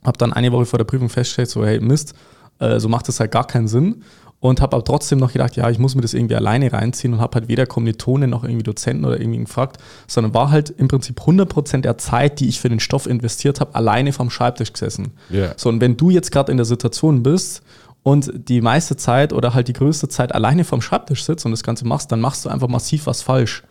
Habe 0.04 0.18
dann 0.18 0.32
eine 0.32 0.50
Woche 0.50 0.66
vor 0.66 0.78
der 0.78 0.84
Prüfung 0.84 1.08
festgestellt, 1.08 1.48
so, 1.48 1.64
hey, 1.64 1.78
Mist, 1.78 2.14
äh, 2.58 2.78
so 2.80 2.88
macht 2.88 3.08
das 3.08 3.20
halt 3.20 3.30
gar 3.30 3.46
keinen 3.46 3.68
Sinn. 3.68 4.02
Und 4.40 4.60
habe 4.60 4.76
aber 4.76 4.84
trotzdem 4.84 5.18
noch 5.18 5.32
gedacht, 5.32 5.56
ja, 5.56 5.70
ich 5.70 5.78
muss 5.78 5.94
mir 5.94 6.02
das 6.02 6.12
irgendwie 6.12 6.34
alleine 6.34 6.70
reinziehen 6.70 7.14
und 7.14 7.20
habe 7.20 7.36
halt 7.36 7.48
weder 7.48 7.64
Kommilitonen 7.64 8.28
noch 8.28 8.44
irgendwie 8.44 8.62
Dozenten 8.62 9.06
oder 9.06 9.18
irgendwie 9.18 9.38
gefragt, 9.38 9.78
sondern 10.06 10.34
war 10.34 10.50
halt 10.50 10.68
im 10.68 10.86
Prinzip 10.86 11.18
100% 11.20 11.80
der 11.80 11.96
Zeit, 11.96 12.40
die 12.40 12.48
ich 12.48 12.60
für 12.60 12.68
den 12.68 12.78
Stoff 12.78 13.06
investiert 13.06 13.60
habe, 13.60 13.74
alleine 13.74 14.12
vom 14.12 14.28
Schreibtisch 14.28 14.74
gesessen. 14.74 15.12
Yeah. 15.30 15.54
So, 15.56 15.70
und 15.70 15.80
wenn 15.80 15.96
du 15.96 16.10
jetzt 16.10 16.30
gerade 16.30 16.50
in 16.52 16.58
der 16.58 16.66
Situation 16.66 17.22
bist 17.22 17.62
und 18.02 18.30
die 18.48 18.60
meiste 18.60 18.96
Zeit 18.96 19.32
oder 19.32 19.54
halt 19.54 19.68
die 19.68 19.72
größte 19.72 20.08
Zeit 20.08 20.34
alleine 20.34 20.64
vom 20.64 20.82
Schreibtisch 20.82 21.24
sitzt 21.24 21.46
und 21.46 21.52
das 21.52 21.62
Ganze 21.62 21.86
machst, 21.86 22.12
dann 22.12 22.20
machst 22.20 22.44
du 22.44 22.50
einfach 22.50 22.68
massiv 22.68 23.06
was 23.06 23.22
falsch. 23.22 23.62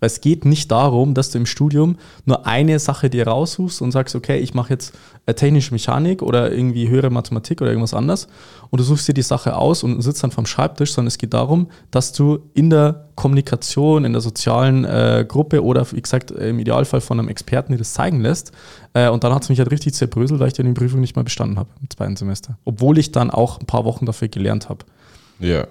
Weil 0.00 0.08
es 0.08 0.20
geht 0.20 0.44
nicht 0.44 0.70
darum, 0.70 1.14
dass 1.14 1.30
du 1.30 1.38
im 1.38 1.46
Studium 1.46 1.96
nur 2.24 2.46
eine 2.46 2.78
Sache 2.78 3.10
dir 3.10 3.26
raussuchst 3.26 3.82
und 3.82 3.90
sagst, 3.90 4.14
okay, 4.14 4.38
ich 4.38 4.54
mache 4.54 4.70
jetzt 4.70 4.94
äh, 5.26 5.34
technische 5.34 5.72
Mechanik 5.72 6.22
oder 6.22 6.52
irgendwie 6.52 6.88
höhere 6.88 7.10
Mathematik 7.10 7.60
oder 7.60 7.70
irgendwas 7.70 7.94
anderes 7.94 8.28
und 8.70 8.78
du 8.78 8.84
suchst 8.84 9.08
dir 9.08 9.14
die 9.14 9.22
Sache 9.22 9.56
aus 9.56 9.82
und 9.82 10.00
sitzt 10.02 10.22
dann 10.22 10.30
vom 10.30 10.46
Schreibtisch, 10.46 10.92
sondern 10.92 11.08
es 11.08 11.18
geht 11.18 11.34
darum, 11.34 11.68
dass 11.90 12.12
du 12.12 12.40
in 12.54 12.70
der 12.70 13.08
Kommunikation, 13.14 14.04
in 14.04 14.12
der 14.12 14.20
sozialen 14.20 14.84
äh, 14.84 15.24
Gruppe 15.26 15.64
oder 15.64 15.90
wie 15.92 16.00
gesagt 16.00 16.30
im 16.30 16.58
Idealfall 16.58 17.00
von 17.00 17.18
einem 17.18 17.28
Experten 17.28 17.72
dir 17.72 17.78
das 17.78 17.94
zeigen 17.94 18.20
lässt. 18.20 18.52
Äh, 18.94 19.08
und 19.08 19.24
dann 19.24 19.34
hat 19.34 19.42
es 19.42 19.48
mich 19.48 19.58
halt 19.58 19.70
richtig 19.70 19.94
zerbröselt, 19.94 20.40
weil 20.40 20.48
ich 20.48 20.54
dann 20.54 20.66
die 20.66 20.72
Prüfung 20.72 21.00
nicht 21.00 21.16
mal 21.16 21.24
bestanden 21.24 21.58
habe 21.58 21.70
im 21.80 21.90
zweiten 21.90 22.16
Semester. 22.16 22.58
Obwohl 22.64 22.98
ich 22.98 23.10
dann 23.12 23.30
auch 23.30 23.60
ein 23.60 23.66
paar 23.66 23.84
Wochen 23.84 24.06
dafür 24.06 24.28
gelernt 24.28 24.68
habe. 24.68 24.84
Ja. 25.40 25.66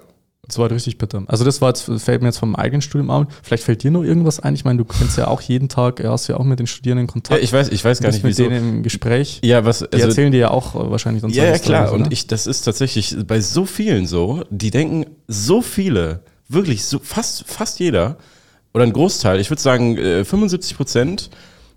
Das 0.48 0.56
war 0.56 0.64
halt 0.64 0.72
richtig 0.72 0.96
bitter. 0.96 1.22
Also 1.26 1.44
das 1.44 1.60
war 1.60 1.68
jetzt, 1.68 1.82
fällt 1.82 2.22
mir 2.22 2.28
jetzt 2.28 2.38
vom 2.38 2.56
eigenen 2.56 2.80
Studium 2.80 3.10
an. 3.10 3.26
Vielleicht 3.42 3.64
fällt 3.64 3.82
dir 3.82 3.90
noch 3.90 4.02
irgendwas 4.02 4.40
ein. 4.40 4.54
Ich 4.54 4.64
meine, 4.64 4.78
du 4.78 4.84
kennst 4.86 5.18
ja 5.18 5.28
auch 5.28 5.42
jeden 5.42 5.68
Tag, 5.68 6.02
hast 6.02 6.26
ja 6.26 6.38
auch 6.38 6.44
mit 6.44 6.58
den 6.58 6.66
Studierenden 6.66 7.06
Kontakt. 7.06 7.38
Ja, 7.38 7.44
ich 7.44 7.52
weiß, 7.52 7.68
ich 7.68 7.84
weiß 7.84 8.00
gar 8.00 8.10
nicht, 8.10 8.24
mit 8.24 8.30
wieso. 8.30 8.48
denen 8.48 8.76
im 8.76 8.82
Gespräch. 8.82 9.40
Ja, 9.44 9.66
was, 9.66 9.80
die 9.80 9.92
also, 9.92 10.06
erzählen 10.06 10.32
dir 10.32 10.38
ja 10.38 10.50
auch 10.50 10.74
wahrscheinlich 10.74 11.20
sonst 11.20 11.36
Ja, 11.36 11.44
ja 11.44 11.58
klar. 11.58 11.88
Stories, 11.88 12.06
und 12.06 12.12
ich, 12.12 12.26
das 12.26 12.46
ist 12.46 12.62
tatsächlich 12.62 13.14
bei 13.26 13.40
so 13.42 13.66
vielen 13.66 14.06
so. 14.06 14.42
Die 14.48 14.70
denken 14.70 15.04
so 15.26 15.60
viele, 15.60 16.20
wirklich 16.48 16.86
so 16.86 16.98
fast, 16.98 17.44
fast 17.46 17.78
jeder 17.78 18.16
oder 18.72 18.84
ein 18.84 18.92
Großteil. 18.94 19.40
Ich 19.40 19.50
würde 19.50 19.60
sagen 19.60 19.96
75 19.96 20.72
äh, 20.72 20.74
Prozent. 20.74 21.30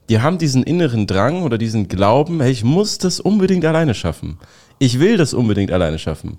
Die 0.10 0.20
haben 0.20 0.38
diesen 0.38 0.63
inneren 0.63 1.08
Drang 1.08 1.44
oder 1.44 1.58
diesen 1.58 1.88
Glauben, 1.88 2.42
hey, 2.42 2.51
ich 2.51 2.63
muss 2.63 2.98
das 2.98 3.20
unbedingt 3.20 3.66
alleine 3.66 3.94
schaffen. 3.94 4.40
Ich 4.80 5.00
will 5.00 5.18
das 5.18 5.34
unbedingt 5.34 5.72
alleine 5.72 6.00
schaffen. 6.00 6.38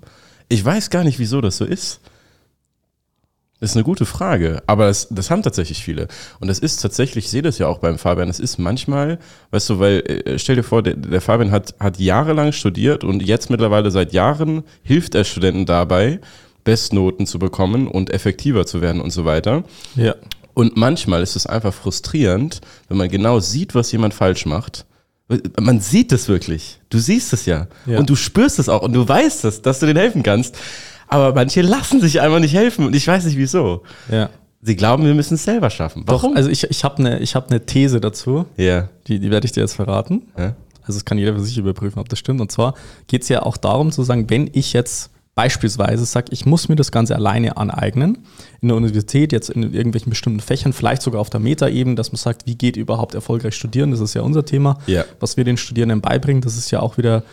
Ich 0.49 0.63
weiß 0.63 0.89
gar 0.89 1.03
nicht, 1.03 1.17
wieso 1.19 1.41
das 1.41 1.57
so 1.57 1.65
ist. 1.65 2.01
Das 3.63 3.69
ist 3.71 3.77
eine 3.77 3.85
gute 3.85 4.05
Frage, 4.05 4.61
aber 4.67 4.87
das, 4.87 5.07
das 5.09 5.31
haben 5.31 5.41
tatsächlich 5.41 5.81
viele. 5.81 6.09
Und 6.41 6.49
das 6.49 6.59
ist 6.59 6.81
tatsächlich, 6.81 7.23
ich 7.23 7.31
sehe 7.31 7.41
das 7.41 7.59
ja 7.59 7.67
auch 7.67 7.77
beim 7.77 7.97
Fabian, 7.97 8.27
es 8.27 8.41
ist 8.41 8.57
manchmal, 8.57 9.19
weißt 9.51 9.69
du, 9.69 9.79
weil, 9.79 9.99
äh, 10.01 10.37
stell 10.37 10.57
dir 10.57 10.63
vor, 10.63 10.83
der, 10.83 10.95
der 10.95 11.21
Fabian 11.21 11.49
hat, 11.49 11.73
hat 11.79 11.97
jahrelang 11.97 12.51
studiert 12.51 13.05
und 13.05 13.23
jetzt 13.23 13.49
mittlerweile 13.49 13.89
seit 13.89 14.11
Jahren 14.11 14.63
hilft 14.81 15.15
er 15.15 15.23
Studenten 15.23 15.65
dabei, 15.65 16.19
Bestnoten 16.65 17.25
zu 17.25 17.39
bekommen 17.39 17.87
und 17.87 18.09
effektiver 18.09 18.65
zu 18.65 18.81
werden 18.81 18.99
und 18.99 19.11
so 19.11 19.23
weiter. 19.23 19.63
Ja. 19.95 20.15
Und 20.53 20.75
manchmal 20.75 21.23
ist 21.23 21.37
es 21.37 21.45
einfach 21.45 21.73
frustrierend, 21.73 22.59
wenn 22.89 22.97
man 22.97 23.07
genau 23.07 23.39
sieht, 23.39 23.75
was 23.75 23.93
jemand 23.93 24.13
falsch 24.13 24.45
macht. 24.45 24.85
Man 25.57 25.79
sieht 25.79 26.11
es 26.11 26.27
wirklich. 26.27 26.81
Du 26.89 26.99
siehst 26.99 27.31
es 27.31 27.45
ja. 27.45 27.67
ja. 27.85 27.97
Und 27.97 28.09
du 28.09 28.17
spürst 28.17 28.59
es 28.59 28.67
auch 28.67 28.81
und 28.81 28.91
du 28.91 29.07
weißt 29.07 29.45
es, 29.45 29.61
dass 29.61 29.79
du 29.79 29.85
denen 29.85 29.99
helfen 29.99 30.21
kannst. 30.21 30.57
Aber 31.13 31.33
manche 31.33 31.61
lassen 31.61 32.01
sich 32.01 32.21
einfach 32.21 32.39
nicht 32.39 32.53
helfen 32.55 32.85
und 32.87 32.95
ich 32.95 33.07
weiß 33.07 33.25
nicht 33.25 33.37
wieso. 33.37 33.83
Ja. 34.11 34.29
Sie 34.61 34.75
glauben, 34.75 35.05
wir 35.05 35.13
müssen 35.13 35.35
es 35.35 35.43
selber 35.43 35.69
schaffen. 35.69 36.03
Warum? 36.05 36.31
Doch, 36.31 36.37
also 36.37 36.49
ich, 36.49 36.63
ich 36.63 36.83
habe 36.83 36.97
eine 36.97 37.19
hab 37.19 37.49
ne 37.51 37.65
These 37.65 37.99
dazu. 37.99 38.45
Ja. 38.57 38.89
Die, 39.07 39.19
die 39.19 39.29
werde 39.29 39.45
ich 39.45 39.51
dir 39.51 39.61
jetzt 39.61 39.75
verraten. 39.75 40.23
Ja. 40.37 40.55
Also 40.85 40.97
es 40.97 41.05
kann 41.05 41.17
jeder 41.17 41.33
für 41.33 41.41
sich 41.41 41.57
überprüfen, 41.57 41.99
ob 41.99 42.09
das 42.09 42.19
stimmt. 42.19 42.41
Und 42.41 42.51
zwar 42.51 42.73
geht 43.07 43.23
es 43.23 43.29
ja 43.29 43.43
auch 43.43 43.57
darum 43.57 43.91
zu 43.91 44.03
sagen, 44.03 44.29
wenn 44.29 44.49
ich 44.53 44.73
jetzt 44.73 45.11
beispielsweise 45.35 46.05
sage, 46.05 46.27
ich 46.31 46.45
muss 46.45 46.69
mir 46.69 46.75
das 46.75 46.91
Ganze 46.91 47.15
alleine 47.15 47.57
aneignen, 47.57 48.19
in 48.61 48.67
der 48.67 48.77
Universität, 48.77 49.31
jetzt 49.31 49.49
in 49.49 49.63
irgendwelchen 49.73 50.09
bestimmten 50.11 50.39
Fächern, 50.39 50.73
vielleicht 50.73 51.01
sogar 51.01 51.19
auf 51.21 51.29
der 51.29 51.39
Metaebene, 51.39 51.95
dass 51.95 52.11
man 52.11 52.17
sagt, 52.19 52.45
wie 52.45 52.55
geht 52.55 52.77
überhaupt 52.77 53.15
erfolgreich 53.15 53.55
studieren, 53.55 53.91
das 53.91 53.99
ist 53.99 54.13
ja 54.13 54.21
unser 54.21 54.45
Thema, 54.45 54.77
Ja. 54.85 55.05
was 55.19 55.35
wir 55.35 55.43
den 55.43 55.57
Studierenden 55.57 56.01
beibringen, 56.01 56.41
das 56.41 56.55
ist 56.57 56.69
ja 56.71 56.81
auch 56.81 56.97
wieder 56.97 57.23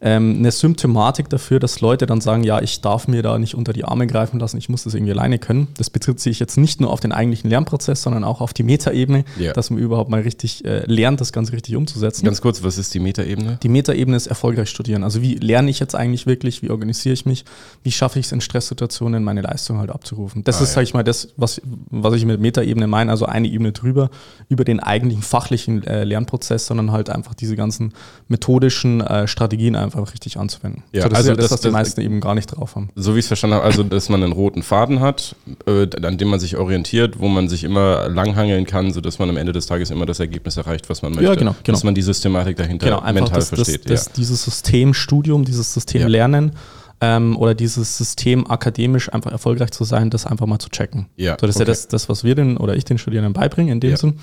ähm, 0.00 0.36
eine 0.38 0.50
Symptomatik 0.50 1.28
dafür, 1.28 1.60
dass 1.60 1.80
Leute 1.80 2.06
dann 2.06 2.20
sagen, 2.20 2.44
ja, 2.44 2.60
ich 2.60 2.80
darf 2.80 3.08
mir 3.08 3.22
da 3.22 3.38
nicht 3.38 3.54
unter 3.54 3.72
die 3.72 3.84
Arme 3.84 4.06
greifen 4.06 4.38
lassen, 4.40 4.58
ich 4.58 4.68
muss 4.68 4.84
das 4.84 4.94
irgendwie 4.94 5.12
alleine 5.12 5.38
können. 5.38 5.68
Das 5.78 5.90
bezieht 5.90 6.20
sich 6.20 6.38
jetzt 6.40 6.56
nicht 6.56 6.80
nur 6.80 6.90
auf 6.90 7.00
den 7.00 7.12
eigentlichen 7.12 7.48
Lernprozess, 7.50 8.02
sondern 8.02 8.24
auch 8.24 8.40
auf 8.40 8.52
die 8.52 8.62
Metaebene, 8.62 9.24
Ja. 9.38 9.52
dass 9.52 9.70
man 9.70 9.78
überhaupt 9.78 10.10
mal 10.10 10.20
richtig 10.20 10.64
äh, 10.64 10.84
lernt, 10.86 11.20
das 11.20 11.32
Ganze 11.32 11.52
richtig 11.52 11.76
umzusetzen. 11.76 12.24
Ganz 12.24 12.40
kurz, 12.40 12.62
was 12.62 12.78
ist 12.78 12.92
die 12.94 13.00
Metaebene? 13.00 13.58
Die 13.62 13.68
Metaebene 13.68 14.16
ist 14.16 14.26
erfolgreich 14.26 14.68
studieren. 14.68 15.04
Also 15.04 15.22
wie 15.22 15.34
lerne 15.34 15.70
ich 15.70 15.78
jetzt 15.80 15.94
eigentlich 15.94 16.26
wirklich, 16.26 16.62
wie 16.62 16.70
organisiere 16.70 17.12
ich 17.14 17.26
mich, 17.26 17.44
wie 17.82 17.92
schaffe 17.92 18.18
ich 18.18 18.26
es 18.26 18.32
in 18.32 18.40
Stresssituationen, 18.40 19.22
meine 19.24 19.40
Leistung 19.42 19.78
halt 19.78 19.90
abzurufen. 19.90 20.44
Das 20.44 20.60
Ah, 20.60 20.64
ist, 20.64 20.70
ja. 20.70 20.74
sage 20.76 20.84
ich 20.84 20.94
mal, 20.94 21.04
das, 21.04 21.28
was, 21.36 21.60
was 21.90 22.14
ich 22.14 22.24
mit 22.24 22.40
Metaebene 22.40 22.86
meine, 22.86 23.10
also 23.10 23.26
eine 23.26 23.48
Ebene 23.48 23.72
drüber, 23.72 24.10
über 24.48 24.64
den 24.64 24.80
eigentlichen 24.80 25.22
fachlichen 25.22 25.82
äh, 25.84 26.04
Lernprozess, 26.04 26.66
sondern 26.66 26.92
halt 26.92 27.10
einfach 27.10 27.34
diese 27.34 27.56
ganzen 27.56 27.92
methodischen 28.28 29.00
äh, 29.00 29.26
Strategien 29.28 29.76
einfach 29.76 29.93
richtig 30.02 30.36
anzuwenden. 30.38 30.82
Ja, 30.92 31.02
so, 31.02 31.08
das 31.08 31.18
also 31.18 31.30
ist 31.32 31.36
ja 31.36 31.36
das, 31.36 31.44
das- 31.44 31.50
was 31.52 31.60
die 31.62 31.70
meisten 31.70 32.00
eben 32.00 32.20
gar 32.20 32.34
nicht 32.34 32.46
drauf 32.46 32.74
haben. 32.76 32.90
So 32.96 33.14
wie 33.14 33.18
ich 33.20 33.24
es 33.24 33.28
verstanden 33.28 33.56
habe, 33.56 33.64
also 33.64 33.82
dass 33.82 34.08
man 34.08 34.22
einen 34.22 34.32
roten 34.32 34.62
Faden 34.62 35.00
hat, 35.00 35.36
äh, 35.66 35.86
an 36.04 36.18
dem 36.18 36.28
man 36.28 36.40
sich 36.40 36.56
orientiert, 36.56 37.18
wo 37.20 37.28
man 37.28 37.48
sich 37.48 37.64
immer 37.64 38.08
langhangeln 38.08 38.66
kann, 38.66 38.92
sodass 38.92 39.18
man 39.18 39.30
am 39.30 39.36
Ende 39.36 39.52
des 39.52 39.66
Tages 39.66 39.90
immer 39.90 40.06
das 40.06 40.20
Ergebnis 40.20 40.56
erreicht, 40.56 40.90
was 40.90 41.02
man 41.02 41.12
möchte. 41.12 41.24
Ja, 41.24 41.34
genau, 41.34 41.54
genau. 41.62 41.74
Dass 41.76 41.84
man 41.84 41.94
die 41.94 42.02
Systematik 42.02 42.56
dahinter 42.56 42.86
Genau, 42.86 42.98
einfach 42.98 43.14
mental 43.14 43.36
das, 43.38 43.48
versteht. 43.50 43.88
das, 43.88 44.10
dieses 44.12 44.44
Studium, 44.92 45.44
dieses 45.44 45.72
System 45.72 46.02
Ja. 46.02 46.08
Lernen 46.08 46.52
ähm, 47.00 47.36
oder 47.36 47.54
dieses 47.54 47.98
System 47.98 48.48
akademisch 48.50 49.12
einfach 49.12 49.32
erfolgreich 49.32 49.70
zu 49.72 49.84
sein, 49.84 50.10
das 50.10 50.26
einfach 50.26 50.46
mal 50.46 50.58
zu 50.58 50.68
checken. 50.68 51.06
Ja, 51.16 51.36
so, 51.40 51.46
das 51.46 51.56
ist 51.56 51.56
okay. 51.56 51.62
ja 51.62 51.66
das, 51.66 51.88
das, 51.88 52.08
was 52.08 52.24
wir 52.24 52.34
den 52.34 52.56
oder 52.56 52.76
ich 52.76 52.84
den 52.84 52.98
Studierenden 52.98 53.32
beibringen 53.32 53.72
in 53.72 53.80
dem 53.80 53.90
Ja. 53.90 53.96
Sinn. 53.96 54.14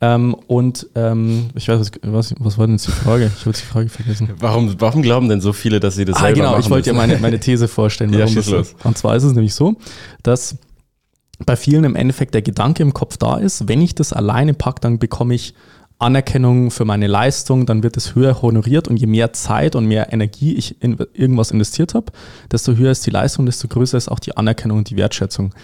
Ähm, 0.00 0.34
und 0.46 0.86
ähm, 0.94 1.48
ich 1.54 1.68
weiß, 1.68 1.90
was, 2.02 2.34
was 2.38 2.58
war 2.58 2.66
denn 2.66 2.76
jetzt 2.76 2.86
die 2.86 2.92
Frage? 2.92 3.30
Ich 3.34 3.40
habe 3.40 3.50
jetzt 3.50 3.62
die 3.62 3.66
Frage 3.66 3.88
vergessen. 3.88 4.28
Warum, 4.38 4.74
warum 4.78 5.00
glauben 5.02 5.28
denn 5.28 5.40
so 5.40 5.52
viele, 5.54 5.80
dass 5.80 5.94
sie 5.96 6.04
das 6.04 6.16
Ah, 6.16 6.20
selber 6.20 6.34
genau, 6.36 6.50
machen 6.50 6.60
ich 6.60 6.70
wollte 6.70 6.90
ja 6.90 6.92
müssen? 6.94 7.08
meine, 7.08 7.20
meine 7.20 7.40
These 7.40 7.66
vorstellen. 7.66 8.12
Ja, 8.18 8.26
schieß 8.26 8.50
los. 8.50 8.68
ist. 8.72 8.84
Und 8.84 8.98
zwar 8.98 9.16
ist 9.16 9.22
es 9.24 9.32
nämlich 9.32 9.54
so, 9.54 9.76
dass 10.22 10.56
bei 11.46 11.56
vielen 11.56 11.84
im 11.84 11.96
Endeffekt 11.96 12.34
der 12.34 12.42
Gedanke 12.42 12.82
im 12.82 12.92
Kopf 12.92 13.16
da 13.16 13.38
ist, 13.38 13.68
wenn 13.68 13.80
ich 13.80 13.94
das 13.94 14.12
alleine 14.12 14.52
packe, 14.54 14.80
dann 14.80 14.98
bekomme 14.98 15.34
ich 15.34 15.54
Anerkennung 15.98 16.70
für 16.70 16.84
meine 16.84 17.06
Leistung, 17.06 17.64
dann 17.64 17.82
wird 17.82 17.96
es 17.96 18.14
höher 18.14 18.42
honoriert 18.42 18.86
und 18.88 18.98
je 18.98 19.06
mehr 19.06 19.32
Zeit 19.32 19.74
und 19.74 19.86
mehr 19.86 20.12
Energie 20.12 20.54
ich 20.54 20.82
in 20.82 20.98
irgendwas 21.14 21.50
investiert 21.50 21.94
habe, 21.94 22.12
desto 22.52 22.74
höher 22.74 22.90
ist 22.90 23.06
die 23.06 23.10
Leistung, 23.10 23.46
desto 23.46 23.66
größer 23.66 23.96
ist 23.96 24.08
auch 24.10 24.18
die 24.18 24.36
Anerkennung 24.36 24.76
und 24.78 24.90
die 24.90 24.96
Wertschätzung. 24.98 25.54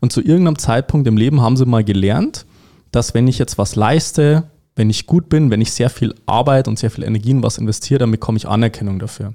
Und 0.00 0.10
zu 0.10 0.22
irgendeinem 0.22 0.56
Zeitpunkt 0.56 1.06
im 1.06 1.18
Leben 1.18 1.42
haben 1.42 1.58
sie 1.58 1.66
mal 1.66 1.84
gelernt, 1.84 2.46
dass 2.92 3.14
wenn 3.14 3.26
ich 3.26 3.38
jetzt 3.38 3.58
was 3.58 3.74
leiste, 3.74 4.44
wenn 4.76 4.88
ich 4.88 5.06
gut 5.06 5.28
bin, 5.28 5.50
wenn 5.50 5.60
ich 5.60 5.72
sehr 5.72 5.90
viel 5.90 6.14
Arbeit 6.26 6.68
und 6.68 6.78
sehr 6.78 6.90
viel 6.90 7.04
Energie 7.04 7.32
in 7.32 7.42
was 7.42 7.58
investiere, 7.58 7.98
dann 7.98 8.10
bekomme 8.10 8.38
ich 8.38 8.46
Anerkennung 8.46 8.98
dafür. 8.98 9.34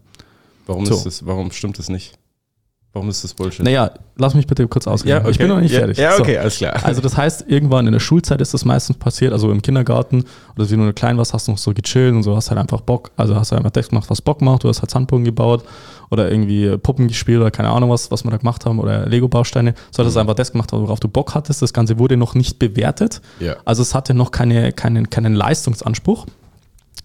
Warum, 0.65 0.85
So. 0.85 0.95
ist 0.95 1.05
das, 1.05 1.25
warum 1.25 1.51
stimmt 1.51 1.77
das 1.77 1.89
nicht? 1.89 2.17
Warum 2.97 3.09
ist 3.09 3.23
das 3.23 3.35
Bullshit? 3.35 3.63
Naja, 3.63 3.91
lass 4.15 4.33
mich 4.33 4.47
bitte 4.47 4.67
kurz 4.67 4.87
ausreden. 4.87 5.23
Ich 5.29 5.37
bin 5.37 5.49
noch 5.49 5.59
nicht 5.59 5.71
ja, 5.71 5.79
fertig. 5.81 5.99
Ja, 5.99 6.13
So. 6.13 6.23
okay, 6.23 6.39
alles 6.39 6.57
klar. 6.57 6.73
Also 6.83 6.99
das 6.99 7.15
heißt, 7.15 7.45
irgendwann 7.47 7.85
in 7.85 7.93
der 7.93 7.99
Schulzeit 7.99 8.41
ist 8.41 8.55
das 8.55 8.65
meistens 8.65 8.97
passiert, 8.97 9.33
also 9.33 9.51
im 9.51 9.61
Kindergarten 9.61 10.23
oder 10.55 10.67
wenn 10.71 10.79
du 10.83 10.91
klein 10.93 11.15
warst, 11.19 11.31
hast 11.35 11.47
du 11.47 11.51
noch 11.51 11.59
so 11.59 11.73
gechillt 11.75 12.15
und 12.15 12.23
so, 12.23 12.35
hast 12.35 12.49
halt 12.49 12.59
einfach 12.59 12.81
Bock, 12.81 13.11
also 13.17 13.35
hast 13.35 13.51
halt 13.51 13.59
einfach 13.59 13.69
das 13.69 13.89
gemacht, 13.89 14.09
was 14.09 14.19
Bock 14.23 14.41
macht, 14.41 14.63
du 14.63 14.69
hast 14.69 14.81
halt 14.81 14.89
Sandbogen 14.89 15.25
gebaut 15.25 15.63
oder 16.09 16.31
irgendwie 16.31 16.75
Puppen 16.77 17.07
gespielt 17.07 17.39
oder 17.39 17.51
keine 17.51 17.69
Ahnung 17.69 17.91
was, 17.91 18.09
was 18.09 18.23
wir 18.23 18.31
da 18.31 18.37
gemacht 18.37 18.65
haben 18.65 18.79
oder 18.79 19.05
Lego-Bausteine, 19.05 19.75
so 19.91 20.03
hast 20.03 20.15
du 20.15 20.19
einfach 20.19 20.33
das 20.33 20.51
gemacht, 20.51 20.71
worauf 20.71 20.99
du 20.99 21.07
Bock 21.07 21.35
hattest. 21.35 21.61
Das 21.61 21.71
Ganze 21.73 21.99
wurde 21.99 22.17
noch 22.17 22.33
nicht 22.33 22.57
bewertet, 22.57 23.21
Ja. 23.39 23.57
also 23.63 23.83
es 23.83 23.93
hatte 23.93 24.15
noch 24.15 24.31
keine, 24.31 24.71
keinen, 24.71 25.11
keinen 25.11 25.35
Leistungsanspruch. 25.35 26.25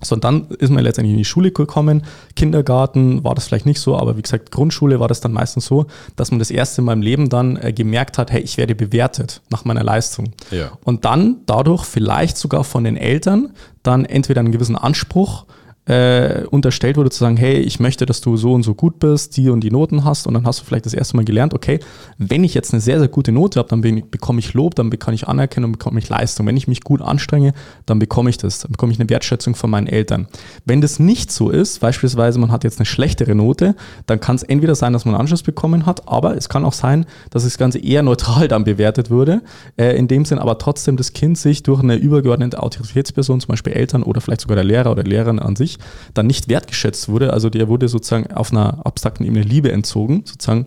So, 0.02 0.14
und 0.14 0.24
dann 0.24 0.48
ist 0.58 0.70
man 0.70 0.82
letztendlich 0.82 1.12
in 1.12 1.18
die 1.18 1.24
Schule 1.24 1.52
gekommen. 1.52 2.04
Kindergarten 2.36 3.24
war 3.24 3.34
das 3.34 3.46
vielleicht 3.46 3.66
nicht 3.66 3.80
so, 3.80 3.96
aber 3.96 4.16
wie 4.16 4.22
gesagt, 4.22 4.50
Grundschule 4.50 5.00
war 5.00 5.08
das 5.08 5.20
dann 5.20 5.32
meistens 5.32 5.66
so, 5.66 5.86
dass 6.16 6.30
man 6.30 6.38
das 6.38 6.50
erste 6.50 6.82
Mal 6.82 6.94
im 6.94 7.02
Leben 7.02 7.28
dann 7.28 7.56
äh, 7.56 7.72
gemerkt 7.72 8.18
hat, 8.18 8.30
hey, 8.30 8.40
ich 8.40 8.56
werde 8.56 8.74
bewertet 8.74 9.42
nach 9.50 9.64
meiner 9.64 9.84
Leistung. 9.84 10.32
Ja. 10.50 10.72
Und 10.84 11.04
dann 11.04 11.36
dadurch 11.46 11.84
vielleicht 11.84 12.36
sogar 12.36 12.64
von 12.64 12.84
den 12.84 12.96
Eltern 12.96 13.52
dann 13.82 14.04
entweder 14.04 14.40
einen 14.40 14.52
gewissen 14.52 14.76
Anspruch 14.76 15.46
äh, 15.86 16.44
unterstellt 16.46 16.96
wurde, 16.96 17.10
zu 17.10 17.18
sagen, 17.18 17.36
hey, 17.36 17.58
ich 17.58 17.80
möchte, 17.80 18.06
dass 18.06 18.20
du 18.20 18.36
so 18.36 18.52
und 18.52 18.62
so 18.62 18.74
gut 18.74 19.00
bist, 19.00 19.36
die 19.36 19.50
und 19.50 19.62
die 19.62 19.70
Noten 19.70 20.04
hast 20.04 20.26
und 20.26 20.34
dann 20.34 20.46
hast 20.46 20.60
du 20.60 20.64
vielleicht 20.64 20.86
das 20.86 20.94
erste 20.94 21.16
Mal 21.16 21.24
gelernt, 21.24 21.54
okay, 21.54 21.80
wenn 22.18 22.44
ich 22.44 22.54
jetzt 22.54 22.72
eine 22.72 22.80
sehr, 22.80 22.98
sehr 23.00 23.08
gute 23.08 23.32
Note 23.32 23.58
habe, 23.58 23.68
dann 23.68 23.80
bekomme 23.80 24.38
ich 24.38 24.54
Lob, 24.54 24.76
dann 24.76 24.90
bekomme 24.90 25.14
ich 25.16 25.26
Anerkennung, 25.26 25.72
bekomme 25.72 25.98
ich 25.98 26.08
Leistung. 26.08 26.46
Wenn 26.46 26.56
ich 26.56 26.68
mich 26.68 26.82
gut 26.82 27.02
anstrenge, 27.02 27.52
dann 27.86 27.98
bekomme 27.98 28.30
ich 28.30 28.38
das, 28.38 28.60
dann 28.60 28.72
bekomme 28.72 28.92
ich 28.92 29.00
eine 29.00 29.10
Wertschätzung 29.10 29.56
von 29.56 29.70
meinen 29.70 29.88
Eltern. 29.88 30.28
Wenn 30.64 30.80
das 30.80 31.00
nicht 31.00 31.32
so 31.32 31.50
ist, 31.50 31.80
beispielsweise 31.80 32.38
man 32.38 32.52
hat 32.52 32.62
jetzt 32.62 32.78
eine 32.78 32.86
schlechtere 32.86 33.34
Note, 33.34 33.74
dann 34.06 34.20
kann 34.20 34.36
es 34.36 34.44
entweder 34.44 34.76
sein, 34.76 34.92
dass 34.92 35.04
man 35.04 35.14
einen 35.14 35.22
Anschluss 35.22 35.42
bekommen 35.42 35.84
hat, 35.84 36.06
aber 36.06 36.36
es 36.36 36.48
kann 36.48 36.64
auch 36.64 36.72
sein, 36.72 37.06
dass 37.30 37.42
das 37.42 37.58
Ganze 37.58 37.78
eher 37.80 38.02
neutral 38.02 38.46
dann 38.52 38.62
bewertet 38.64 39.10
wurde, 39.10 39.42
äh, 39.76 39.96
in 39.96 40.06
dem 40.06 40.24
Sinn 40.24 40.38
aber 40.38 40.58
trotzdem 40.58 40.96
das 40.96 41.12
Kind 41.12 41.38
sich 41.38 41.64
durch 41.64 41.82
eine 41.82 41.96
übergeordnete 41.96 42.62
Autoritätsperson, 42.62 43.40
zum 43.40 43.48
Beispiel 43.48 43.72
Eltern 43.72 44.04
oder 44.04 44.20
vielleicht 44.20 44.42
sogar 44.42 44.54
der 44.54 44.64
Lehrer 44.64 44.92
oder 44.92 45.02
Lehrerin 45.02 45.38
an 45.38 45.56
sich, 45.56 45.71
dann 46.14 46.26
nicht 46.26 46.48
wertgeschätzt 46.48 47.08
wurde. 47.08 47.32
Also 47.32 47.50
der 47.50 47.68
wurde 47.68 47.88
sozusagen 47.88 48.32
auf 48.32 48.52
einer 48.52 48.84
abstrakten 48.86 49.24
Ebene 49.24 49.42
Liebe 49.42 49.72
entzogen, 49.72 50.22
sozusagen, 50.24 50.66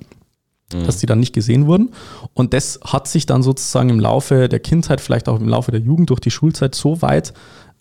dass 0.69 0.97
die 0.97 1.05
dann 1.05 1.19
nicht 1.19 1.33
gesehen 1.33 1.67
wurden. 1.67 1.91
Und 2.33 2.53
das 2.53 2.79
hat 2.83 3.07
sich 3.07 3.25
dann 3.25 3.43
sozusagen 3.43 3.89
im 3.89 3.99
Laufe 3.99 4.49
der 4.49 4.59
Kindheit, 4.59 5.01
vielleicht 5.01 5.29
auch 5.29 5.39
im 5.39 5.47
Laufe 5.47 5.71
der 5.71 5.79
Jugend 5.79 6.09
durch 6.09 6.19
die 6.19 6.31
Schulzeit 6.31 6.75
so 6.75 7.01
weit 7.01 7.33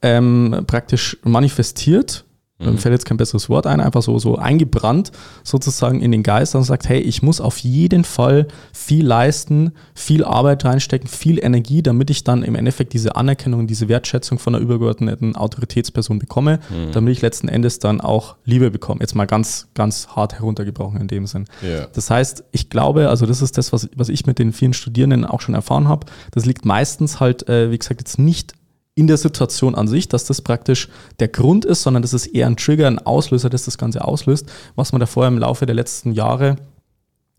ähm, 0.03 0.65
praktisch 0.67 1.17
manifestiert. 1.25 2.25
Mir 2.73 2.79
fällt 2.79 2.93
jetzt 2.93 3.05
kein 3.05 3.17
besseres 3.17 3.49
Wort 3.49 3.67
ein, 3.67 3.81
einfach 3.81 4.03
so, 4.03 4.19
so 4.19 4.37
eingebrannt 4.37 5.13
sozusagen 5.43 6.01
in 6.01 6.13
den 6.13 6.23
Geist 6.23 6.55
und 6.55 6.65
sagt, 6.65 6.89
hey, 6.89 7.01
ich 7.01 7.23
muss 7.23 7.41
auf 7.41 7.59
jeden 7.59 8.05
Fall 8.05 8.49
viel 8.73 9.07
leisten, 9.07 9.73
viel 9.95 10.25
Arbeit 10.25 10.65
reinstecken, 10.65 11.09
viel 11.09 11.39
Energie, 11.43 11.83
damit 11.83 12.11
ich 12.11 12.25
dann 12.25 12.43
im 12.43 12.55
Endeffekt 12.55 12.93
diese 12.93 13.17
Anerkennung, 13.17 13.67
diese 13.67 13.89
Wertschätzung 13.89 14.39
von 14.39 14.55
einer 14.55 14.63
übergeordneten 14.63 15.37
Autoritätsperson 15.37 16.19
bekomme, 16.19 16.61
damit 16.93 17.13
ich 17.13 17.23
letzten 17.23 17.49
Endes 17.49 17.79
dann 17.79 18.01
auch 18.01 18.37
Liebe 18.45 18.71
bekomme. 18.71 19.01
Jetzt 19.01 19.15
mal 19.15 19.27
ganz, 19.27 19.69
ganz 19.75 20.09
hart 20.09 20.35
heruntergebrochen 20.35 21.01
in 21.01 21.09
dem 21.09 21.27
Sinn. 21.27 21.47
Ja. 21.63 21.87
Das 21.93 22.11
heißt, 22.11 22.45
ich 22.53 22.71
glaube, 22.71 23.09
also 23.09 23.27
das 23.27 23.43
ist 23.43 23.59
das, 23.59 23.73
was, 23.73 23.89
was 23.97 24.09
ich 24.09 24.27
mit 24.27 24.39
den 24.39 24.53
vielen 24.53 24.73
Studierenden 24.73 25.25
auch 25.25 25.41
schon 25.41 25.55
erfahren 25.55 25.89
habe. 25.89 26.07
Das 26.31 26.47
liegt 26.47 26.65
meistens 26.65 27.21
halt, 27.21 27.49
äh, 27.49 27.71
wie 27.71 27.79
gesagt, 27.79 28.01
jetzt 28.01 28.19
nicht 28.19 28.55
in 28.95 29.07
der 29.07 29.17
Situation 29.17 29.75
an 29.75 29.89
sich, 29.89 30.09
dass 30.09 30.25
das 30.25 30.41
praktisch 30.41 30.89
der 31.19 31.29
Grund 31.29 31.65
ist, 31.65 31.83
sondern 31.83 32.03
das 32.03 32.13
ist 32.13 32.27
eher 32.27 32.47
ein 32.47 32.57
Trigger, 32.57 32.87
ein 32.87 33.01
Auslöser, 33.01 33.51
das 33.51 33.65
das 33.65 33.79
Ganze 33.79 34.05
auslöst, 34.05 34.51
was 34.77 34.93
man 34.93 35.01
da 35.01 35.07
vorher 35.07 35.33
im 35.33 35.39
Laufe 35.39 35.67
der 35.67 35.75
letzten 35.75 36.13
Jahre 36.13 36.57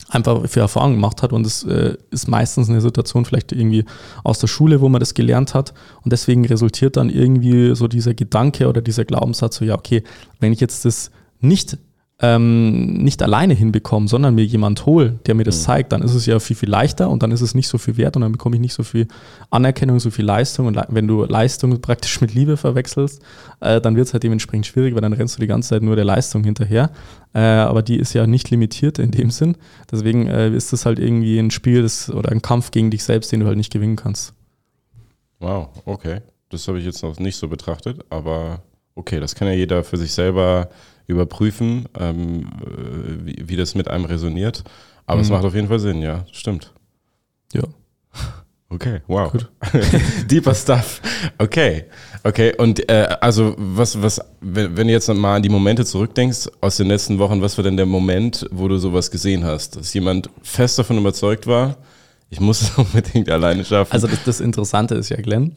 einfach 0.10 0.48
für 0.48 0.60
Erfahrungen 0.60 0.96
gemacht 0.96 1.24
hat. 1.24 1.32
Und 1.32 1.46
es 1.46 1.64
äh, 1.64 1.96
ist 2.12 2.28
meistens 2.28 2.70
eine 2.70 2.82
Situation 2.82 3.26
vielleicht 3.26 3.54
irgendwie 3.54 3.86
aus 4.24 4.40
der 4.40 4.48
Schule, 4.48 4.82
wo 4.82 4.90
man 4.90 5.00
das 5.00 5.14
gelernt 5.14 5.54
hat. 5.54 5.74
Und 6.04 6.12
deswegen 6.12 6.46
resultiert 6.46 6.98
dann 6.98 7.10
irgendwie 7.10 7.74
so 7.76 7.88
dieser 7.88 8.14
Gedanke 8.14 8.68
oder 8.68 8.82
dieser 8.82 9.06
Glaubenssatz 9.06 9.58
so, 9.58 9.66
ja 9.66 9.76
okay, 9.76 10.04
wenn 10.40 10.52
ich 10.52 10.60
jetzt 10.60 10.84
das 10.84 11.12
nicht 11.40 11.78
ähm, 12.22 12.94
nicht 12.94 13.22
alleine 13.22 13.54
hinbekomme, 13.54 14.08
sondern 14.08 14.36
mir 14.36 14.46
jemand 14.46 14.86
hole, 14.86 15.20
der 15.26 15.36
mir 15.36 15.44
das 15.44 15.64
zeigt, 15.64 15.92
dann 15.92 16.02
ist 16.02 16.14
es 16.14 16.26
ja 16.26 16.40
viel, 16.40 16.56
viel 16.56 16.70
leichter 16.70 17.10
und 17.10 17.22
dann 17.22 17.32
ist 17.32 17.42
es 17.42 17.54
nicht 17.54 17.68
so 17.68 17.78
viel 17.78 17.98
wert 17.98 18.16
und 18.16 18.22
dann 18.22 18.32
bekomme 18.32 18.56
ich 18.56 18.62
nicht 18.62 18.74
so 18.74 18.84
viel 18.84 19.08
Anerkennung, 19.50 20.00
so 20.00 20.10
viel 20.12 20.24
Leistung. 20.24 20.68
Und 20.68 20.80
wenn 20.88 21.08
du 21.08 21.26
Leistung 21.26 21.82
praktisch 21.82 22.22
mit 22.22 22.34
Liebe 22.34 22.56
verwechselst, 22.56 23.22
äh, 23.60 23.82
dann 23.82 23.98
wird 23.98 24.08
es 24.08 24.14
halt 24.14 24.24
dementsprechend 24.24 24.66
schwierig, 24.66 24.94
weil 24.96 25.02
dann 25.02 25.12
rennst 25.12 25.36
du 25.36 25.42
die 25.42 25.48
ganze 25.48 25.70
Zeit 25.70 25.82
nur 25.82 25.98
der 25.98 26.06
Leistung 26.06 26.46
hinterher. 26.46 26.90
Äh, 27.34 27.40
aber 27.40 27.82
die 27.82 27.98
ist 27.98 28.14
ja 28.14 28.26
nicht 28.28 28.50
limitiert 28.50 28.98
in 28.98 29.12
dem 29.12 29.30
Sinn. 29.30 29.58
Deswegen 29.92 30.28
äh, 30.28 30.50
ist 30.56 30.72
es 30.72 30.86
halt 30.86 31.00
irgendwie 31.00 31.38
ein 31.38 31.52
Spiel 31.52 31.82
das, 31.82 32.10
oder 32.10 32.32
ein 32.32 32.42
Kampf 32.42 32.72
gegen 32.72 32.92
dich 32.92 33.04
selbst, 33.04 33.34
den 33.34 33.42
du 33.42 33.48
halt 33.48 33.58
nicht 33.58 33.74
gewinnen 33.74 33.98
kannst. 33.98 34.34
Wow, 35.40 35.68
okay. 35.84 36.22
Das 36.50 36.66
habe 36.70 36.80
ich 36.80 36.86
jetzt 36.86 37.04
noch 37.04 37.20
nicht 37.20 37.36
so 37.36 37.50
betrachtet, 37.50 38.06
aber 38.10 38.62
okay, 38.96 39.20
das 39.20 39.36
kann 39.36 39.48
ja 39.48 39.54
jeder 39.54 39.84
für 39.84 39.98
sich 39.98 40.14
selber 40.14 40.70
überprüfen, 41.08 41.86
ähm, 42.00 42.48
äh, 42.66 43.26
wie, 43.26 43.50
wie 43.50 43.56
das 43.56 43.76
mit 43.76 43.88
einem 43.90 44.06
resoniert. 44.06 44.64
Aber 45.06 45.22
es 45.22 45.28
Mhm. 45.30 45.36
macht 45.36 45.46
auf 45.46 45.54
jeden 45.56 45.68
Fall 45.68 45.80
Sinn, 45.80 46.02
ja, 46.02 46.26
stimmt. 46.32 46.74
Ja. 47.54 47.64
Okay, 48.68 49.02
wow. 49.08 49.32
Gut. 49.32 49.48
Deeper 50.30 50.56
Stuff. 50.56 51.00
Okay, 51.38 51.86
okay. 52.24 52.54
Und 52.58 52.90
äh, 52.90 53.16
also 53.22 53.54
was, 53.58 54.02
was, 54.02 54.20
wenn, 54.42 54.76
wenn 54.76 54.88
du 54.88 54.94
jetzt 54.94 55.08
mal 55.14 55.36
an 55.36 55.44
die 55.44 55.50
Momente 55.50 55.86
zurückdenkst 55.86 56.50
aus 56.62 56.78
den 56.78 56.88
letzten 56.88 57.20
Wochen, 57.20 57.42
was 57.44 57.58
war 57.58 57.64
denn 57.64 57.78
der 57.78 57.86
Moment, 57.86 58.48
wo 58.52 58.68
du 58.68 58.78
sowas 58.80 59.12
gesehen 59.12 59.46
hast, 59.46 59.76
dass 59.76 59.94
jemand 59.94 60.30
fest 60.42 60.80
davon 60.80 60.98
überzeugt 60.98 61.46
war, 61.46 61.78
ich 62.32 62.40
muss 62.40 62.62
es 62.64 62.72
unbedingt 62.78 63.30
alleine 63.30 63.64
schaffen? 63.64 63.94
Also 63.94 64.08
das, 64.08 64.24
das 64.24 64.40
Interessante 64.42 64.96
ist 64.96 65.10
ja, 65.10 65.18
Glenn, 65.18 65.54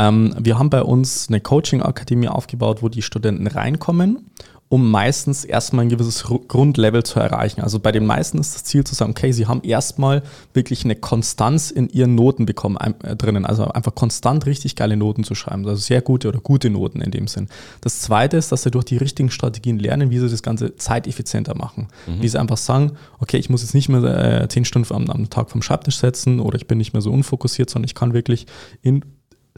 ähm, 0.00 0.34
wir 0.38 0.58
haben 0.58 0.70
bei 0.70 0.82
uns 0.82 1.28
eine 1.28 1.40
Coaching-Akademie 1.40 2.28
aufgebaut, 2.28 2.82
wo 2.82 2.88
die 2.88 3.02
Studenten 3.02 3.46
reinkommen 3.46 4.30
um 4.70 4.88
meistens 4.88 5.44
erstmal 5.44 5.84
ein 5.84 5.88
gewisses 5.88 6.22
Grundlevel 6.22 7.02
zu 7.02 7.18
erreichen. 7.18 7.60
Also 7.60 7.80
bei 7.80 7.90
den 7.90 8.06
meisten 8.06 8.38
ist 8.38 8.54
das 8.54 8.62
Ziel 8.62 8.84
zu 8.84 8.94
sagen, 8.94 9.10
okay, 9.10 9.32
sie 9.32 9.48
haben 9.48 9.62
erstmal 9.64 10.22
wirklich 10.54 10.84
eine 10.84 10.94
Konstanz 10.94 11.72
in 11.72 11.88
ihren 11.88 12.14
Noten 12.14 12.46
bekommen 12.46 12.76
äh, 13.02 13.16
drinnen. 13.16 13.44
Also 13.44 13.64
einfach 13.64 13.96
konstant 13.96 14.46
richtig 14.46 14.76
geile 14.76 14.96
Noten 14.96 15.24
zu 15.24 15.34
schreiben. 15.34 15.66
Also 15.66 15.80
sehr 15.80 16.02
gute 16.02 16.28
oder 16.28 16.38
gute 16.38 16.70
Noten 16.70 17.00
in 17.00 17.10
dem 17.10 17.26
Sinn. 17.26 17.48
Das 17.80 17.98
zweite 18.00 18.36
ist, 18.36 18.52
dass 18.52 18.62
sie 18.62 18.70
durch 18.70 18.84
die 18.84 18.96
richtigen 18.96 19.32
Strategien 19.32 19.80
lernen, 19.80 20.10
wie 20.10 20.20
sie 20.20 20.28
das 20.28 20.44
Ganze 20.44 20.76
zeiteffizienter 20.76 21.56
machen. 21.56 21.88
Mhm. 22.06 22.22
Wie 22.22 22.28
sie 22.28 22.38
einfach 22.38 22.56
sagen, 22.56 22.92
okay, 23.18 23.38
ich 23.38 23.50
muss 23.50 23.62
jetzt 23.62 23.74
nicht 23.74 23.88
mehr 23.88 24.42
äh, 24.42 24.48
zehn 24.48 24.64
Stunden 24.64 24.94
am, 24.94 25.10
am 25.10 25.30
Tag 25.30 25.50
vom 25.50 25.62
Schreibtisch 25.62 25.98
setzen 25.98 26.38
oder 26.38 26.54
ich 26.54 26.68
bin 26.68 26.78
nicht 26.78 26.92
mehr 26.92 27.02
so 27.02 27.10
unfokussiert, 27.10 27.70
sondern 27.70 27.86
ich 27.86 27.96
kann 27.96 28.14
wirklich 28.14 28.46
in 28.82 29.04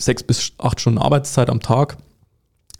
sechs 0.04 0.22
bis 0.22 0.52
acht 0.58 0.80
Stunden 0.80 0.98
Arbeitszeit 0.98 1.50
am 1.50 1.60
Tag 1.60 1.96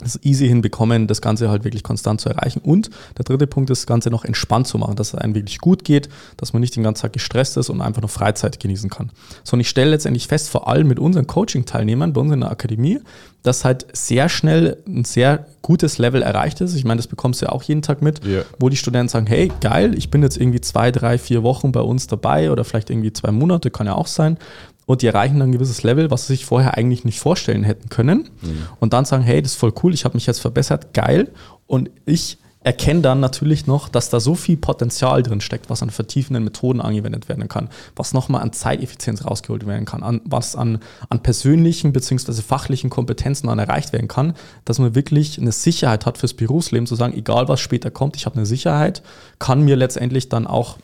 es 0.04 0.18
easy 0.22 0.48
hinbekommen, 0.48 1.06
das 1.06 1.20
Ganze 1.20 1.50
halt 1.50 1.64
wirklich 1.64 1.82
konstant 1.82 2.20
zu 2.20 2.28
erreichen. 2.28 2.60
Und 2.60 2.90
der 3.16 3.24
dritte 3.24 3.46
Punkt 3.46 3.70
ist, 3.70 3.82
das 3.82 3.86
Ganze 3.86 4.10
noch 4.10 4.24
entspannt 4.24 4.66
zu 4.66 4.78
machen, 4.78 4.96
dass 4.96 5.08
es 5.08 5.14
einem 5.14 5.34
wirklich 5.34 5.58
gut 5.58 5.84
geht, 5.84 6.08
dass 6.36 6.52
man 6.52 6.60
nicht 6.60 6.76
den 6.76 6.82
ganzen 6.82 7.02
Tag 7.02 7.12
gestresst 7.12 7.56
ist 7.56 7.70
und 7.70 7.80
einfach 7.80 8.02
noch 8.02 8.10
Freizeit 8.10 8.60
genießen 8.60 8.90
kann. 8.90 9.10
So, 9.44 9.54
und 9.54 9.60
ich 9.60 9.68
stelle 9.68 9.90
letztendlich 9.90 10.26
fest, 10.26 10.50
vor 10.50 10.68
allem 10.68 10.88
mit 10.88 10.98
unseren 10.98 11.26
Coaching-Teilnehmern 11.26 12.12
bei 12.12 12.20
uns 12.20 12.32
in 12.32 12.40
der 12.40 12.50
Akademie, 12.50 13.00
dass 13.42 13.64
halt 13.64 13.86
sehr 13.92 14.28
schnell 14.28 14.78
ein 14.86 15.04
sehr 15.04 15.46
gutes 15.62 15.98
Level 15.98 16.22
erreicht 16.22 16.60
ist. 16.60 16.74
Ich 16.74 16.84
meine, 16.84 16.98
das 16.98 17.08
bekommst 17.08 17.40
du 17.40 17.46
ja 17.46 17.52
auch 17.52 17.62
jeden 17.62 17.82
Tag 17.82 18.02
mit, 18.02 18.24
yeah. 18.24 18.44
wo 18.58 18.68
die 18.68 18.76
Studenten 18.76 19.08
sagen, 19.08 19.26
hey, 19.26 19.50
geil, 19.60 19.96
ich 19.96 20.10
bin 20.10 20.22
jetzt 20.22 20.36
irgendwie 20.36 20.60
zwei, 20.60 20.92
drei, 20.92 21.18
vier 21.18 21.42
Wochen 21.42 21.72
bei 21.72 21.80
uns 21.80 22.06
dabei 22.06 22.50
oder 22.50 22.64
vielleicht 22.64 22.90
irgendwie 22.90 23.12
zwei 23.12 23.32
Monate, 23.32 23.70
kann 23.70 23.86
ja 23.86 23.94
auch 23.94 24.06
sein 24.06 24.38
und 24.86 25.02
die 25.02 25.06
erreichen 25.06 25.38
dann 25.38 25.50
ein 25.50 25.52
gewisses 25.52 25.82
Level, 25.82 26.10
was 26.10 26.26
sie 26.26 26.34
sich 26.34 26.44
vorher 26.44 26.76
eigentlich 26.76 27.04
nicht 27.04 27.20
vorstellen 27.20 27.64
hätten 27.64 27.88
können. 27.88 28.30
Mhm. 28.40 28.66
Und 28.80 28.92
dann 28.92 29.04
sagen, 29.04 29.22
hey, 29.22 29.40
das 29.40 29.52
ist 29.52 29.58
voll 29.58 29.72
cool, 29.82 29.94
ich 29.94 30.04
habe 30.04 30.16
mich 30.16 30.26
jetzt 30.26 30.40
verbessert, 30.40 30.92
geil. 30.92 31.30
Und 31.66 31.90
ich 32.04 32.38
erkenne 32.64 33.00
dann 33.00 33.20
natürlich 33.20 33.66
noch, 33.66 33.88
dass 33.88 34.10
da 34.10 34.20
so 34.20 34.34
viel 34.34 34.56
Potenzial 34.56 35.22
drin 35.22 35.40
steckt, 35.40 35.68
was 35.68 35.82
an 35.82 35.90
vertiefenden 35.90 36.44
Methoden 36.44 36.80
angewendet 36.80 37.28
werden 37.28 37.48
kann, 37.48 37.68
was 37.96 38.12
nochmal 38.12 38.42
an 38.42 38.52
Zeiteffizienz 38.52 39.24
rausgeholt 39.24 39.66
werden 39.66 39.84
kann, 39.84 40.02
an, 40.02 40.20
was 40.24 40.54
an, 40.54 40.78
an 41.08 41.22
persönlichen 41.22 41.92
bzw. 41.92 42.32
fachlichen 42.42 42.90
Kompetenzen 42.90 43.48
dann 43.48 43.58
erreicht 43.58 43.92
werden 43.92 44.08
kann, 44.08 44.34
dass 44.64 44.78
man 44.78 44.94
wirklich 44.94 45.40
eine 45.40 45.52
Sicherheit 45.52 46.06
hat 46.06 46.18
fürs 46.18 46.34
Berufsleben, 46.34 46.86
zu 46.86 46.94
sagen, 46.94 47.14
egal 47.16 47.48
was 47.48 47.60
später 47.60 47.90
kommt, 47.90 48.16
ich 48.16 48.26
habe 48.26 48.36
eine 48.36 48.46
Sicherheit, 48.46 49.02
kann 49.38 49.62
mir 49.62 49.76
letztendlich 49.76 50.28
dann 50.28 50.46
auch 50.46 50.78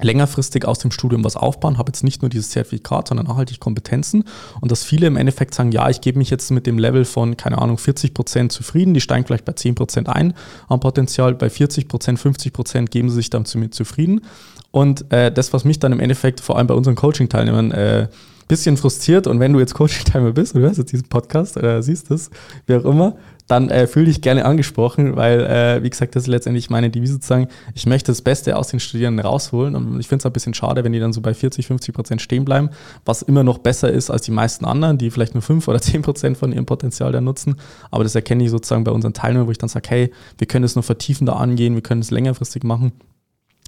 längerfristig 0.00 0.64
aus 0.64 0.78
dem 0.78 0.90
Studium 0.90 1.24
was 1.24 1.36
aufbauen, 1.36 1.78
habe 1.78 1.90
jetzt 1.90 2.04
nicht 2.04 2.22
nur 2.22 2.28
dieses 2.28 2.50
Zertifikat, 2.50 3.08
sondern 3.08 3.26
nachhaltig 3.26 3.60
Kompetenzen. 3.60 4.24
Und 4.60 4.70
dass 4.70 4.84
viele 4.84 5.06
im 5.06 5.16
Endeffekt 5.16 5.54
sagen, 5.54 5.72
ja, 5.72 5.88
ich 5.88 6.00
gebe 6.00 6.18
mich 6.18 6.30
jetzt 6.30 6.50
mit 6.50 6.66
dem 6.66 6.78
Level 6.78 7.04
von, 7.04 7.36
keine 7.36 7.58
Ahnung, 7.58 7.78
40 7.78 8.14
Prozent 8.14 8.52
zufrieden, 8.52 8.94
die 8.94 9.00
steigen 9.00 9.26
vielleicht 9.26 9.44
bei 9.44 9.52
10 9.52 9.74
Prozent 9.74 10.08
ein 10.08 10.34
am 10.68 10.80
Potenzial, 10.80 11.34
bei 11.34 11.50
40 11.50 11.88
Prozent, 11.88 12.18
50 12.18 12.52
Prozent 12.52 12.90
geben 12.90 13.08
sie 13.10 13.16
sich 13.16 13.30
damit 13.30 13.74
zufrieden. 13.74 14.22
Und 14.70 15.10
äh, 15.12 15.32
das, 15.32 15.52
was 15.52 15.64
mich 15.64 15.78
dann 15.78 15.92
im 15.92 16.00
Endeffekt 16.00 16.40
vor 16.40 16.58
allem 16.58 16.66
bei 16.66 16.74
unseren 16.74 16.94
Coaching-Teilnehmern 16.94 17.70
äh, 17.72 18.08
bisschen 18.48 18.76
frustriert 18.76 19.26
und 19.26 19.40
wenn 19.40 19.52
du 19.52 19.60
jetzt 19.60 19.74
Coaching-Timer 19.74 20.32
bist 20.32 20.54
und 20.54 20.62
hörst 20.62 20.78
jetzt 20.78 20.92
diesen 20.92 21.08
Podcast 21.08 21.56
oder 21.56 21.82
siehst 21.82 22.10
es, 22.10 22.30
wie 22.66 22.74
auch 22.74 22.84
immer, 22.84 23.16
dann 23.48 23.70
äh, 23.70 23.86
fühl 23.86 24.04
dich 24.04 24.20
gerne 24.20 24.44
angesprochen, 24.44 25.16
weil, 25.16 25.40
äh, 25.40 25.82
wie 25.82 25.90
gesagt, 25.90 26.14
das 26.14 26.24
ist 26.24 26.26
letztendlich 26.28 26.68
meine 26.68 26.90
Devise 26.90 27.18
zu 27.18 27.26
sagen, 27.26 27.48
ich 27.74 27.86
möchte 27.86 28.12
das 28.12 28.22
Beste 28.22 28.56
aus 28.56 28.68
den 28.68 28.78
Studierenden 28.78 29.24
rausholen 29.24 29.74
und 29.74 29.98
ich 29.98 30.06
finde 30.06 30.20
es 30.20 30.26
ein 30.26 30.32
bisschen 30.32 30.54
schade, 30.54 30.84
wenn 30.84 30.92
die 30.92 31.00
dann 31.00 31.14
so 31.14 31.22
bei 31.22 31.32
40, 31.32 31.66
50 31.66 31.94
Prozent 31.94 32.22
stehen 32.22 32.44
bleiben, 32.44 32.70
was 33.06 33.22
immer 33.22 33.42
noch 33.42 33.58
besser 33.58 33.90
ist 33.90 34.10
als 34.10 34.22
die 34.22 34.32
meisten 34.32 34.66
anderen, 34.66 34.98
die 34.98 35.10
vielleicht 35.10 35.34
nur 35.34 35.42
5 35.42 35.66
oder 35.66 35.80
10 35.80 36.02
Prozent 36.02 36.36
von 36.36 36.52
ihrem 36.52 36.66
Potenzial 36.66 37.10
da 37.10 37.20
nutzen. 37.20 37.56
Aber 37.90 38.04
das 38.04 38.14
erkenne 38.14 38.44
ich 38.44 38.50
sozusagen 38.50 38.84
bei 38.84 38.92
unseren 38.92 39.14
Teilnehmern, 39.14 39.46
wo 39.46 39.50
ich 39.50 39.58
dann 39.58 39.70
sage, 39.70 39.88
hey, 39.88 40.12
wir 40.36 40.46
können 40.46 40.64
es 40.64 40.76
noch 40.76 40.84
vertiefender 40.84 41.36
angehen, 41.36 41.74
wir 41.74 41.82
können 41.82 42.02
es 42.02 42.10
längerfristig 42.10 42.64
machen 42.64 42.92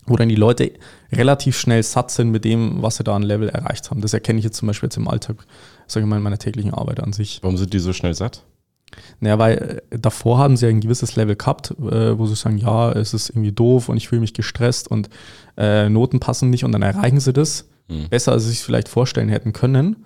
wo 0.07 0.17
dann 0.17 0.29
die 0.29 0.35
Leute 0.35 0.73
relativ 1.13 1.59
schnell 1.59 1.83
satt 1.83 2.11
sind 2.11 2.31
mit 2.31 2.45
dem, 2.45 2.83
was 2.83 2.97
sie 2.97 3.05
da 3.05 3.15
an 3.15 3.23
Level 3.23 3.49
erreicht 3.49 3.91
haben. 3.91 4.01
Das 4.01 4.13
erkenne 4.13 4.39
ich 4.39 4.45
jetzt 4.45 4.57
zum 4.57 4.67
Beispiel 4.67 4.87
jetzt 4.87 4.97
im 4.97 5.09
Alltag, 5.09 5.37
sage 5.87 6.05
ich 6.05 6.11
mal, 6.11 6.17
in 6.17 6.23
meiner 6.23 6.39
täglichen 6.39 6.75
Arbeit 6.75 7.01
an 7.01 7.13
sich. 7.13 7.41
Warum 7.43 7.57
sind 7.57 7.73
die 7.73 7.79
so 7.79 7.93
schnell 7.93 8.15
satt? 8.15 8.45
Naja, 9.21 9.39
weil 9.39 9.83
äh, 9.91 9.99
davor 9.99 10.39
haben 10.39 10.57
sie 10.57 10.67
ein 10.67 10.81
gewisses 10.81 11.17
Level 11.17 11.37
gehabt, 11.37 11.71
äh, 11.71 12.19
wo 12.19 12.27
sie 12.27 12.35
sagen, 12.35 12.59
ja, 12.59 12.93
es 12.93 13.15
ist 13.15 13.31
irgendwie 13.31 13.53
doof 13.53 13.89
und 13.89 13.97
ich 13.97 14.09
fühle 14.09 14.21
mich 14.21 14.35
gestresst 14.35 14.89
und 14.89 15.09
äh, 15.57 15.89
Noten 15.89 16.21
passen 16.21 16.51
nicht 16.51 16.65
und 16.65 16.73
dann 16.73 16.83
erreichen 16.83 17.21
sie 17.21 17.33
das 17.33 17.69
mhm. 17.89 18.09
besser, 18.09 18.33
als 18.33 18.45
sie 18.45 18.51
sich 18.51 18.61
vielleicht 18.61 18.89
vorstellen 18.89 19.29
hätten 19.29 19.53
können. 19.53 20.05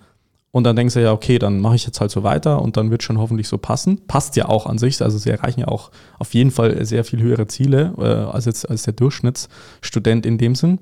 Und 0.55 0.63
dann 0.63 0.77
denken 0.77 0.89
sie 0.89 1.01
ja, 1.01 1.11
okay, 1.11 1.37
dann 1.37 1.59
mache 1.59 1.75
ich 1.75 1.85
jetzt 1.85 1.99
halt 1.99 2.11
so 2.11 2.23
weiter 2.23 2.61
und 2.61 2.77
dann 2.77 2.89
wird 2.89 3.03
schon 3.03 3.17
hoffentlich 3.17 3.49
so 3.49 3.57
passen. 3.57 4.07
Passt 4.07 4.37
ja 4.37 4.47
auch 4.47 4.67
an 4.67 4.77
sich, 4.77 5.01
also 5.01 5.17
sie 5.17 5.29
erreichen 5.29 5.59
ja 5.59 5.67
auch 5.67 5.91
auf 6.17 6.33
jeden 6.33 6.49
Fall 6.49 6.85
sehr 6.85 7.03
viel 7.03 7.21
höhere 7.21 7.47
Ziele 7.47 7.93
äh, 7.97 8.31
als 8.33 8.45
jetzt 8.45 8.69
als 8.69 8.83
der 8.83 8.93
Durchschnittsstudent 8.93 10.25
in 10.25 10.37
dem 10.37 10.55
Sinn. 10.55 10.79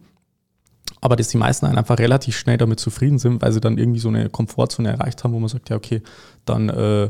Aber 1.02 1.16
dass 1.16 1.30
die 1.30 1.38
meisten 1.38 1.66
einfach 1.66 1.98
relativ 1.98 2.38
schnell 2.38 2.60
damit 2.60 2.80
zufrieden 2.82 3.18
sind, 3.18 3.42
weil 3.42 3.52
sie 3.52 3.62
dann 3.62 3.80
irgendwie 3.80 4.00
so 4.00 4.10
eine 4.10 4.30
Komfortzone 4.30 4.90
erreicht 4.90 5.24
haben, 5.24 5.34
wo 5.34 5.40
man 5.40 5.50
sagt, 5.50 5.72
ja, 5.72 5.76
okay, 5.76 6.04
dann 6.46 6.70
äh, 6.70 7.10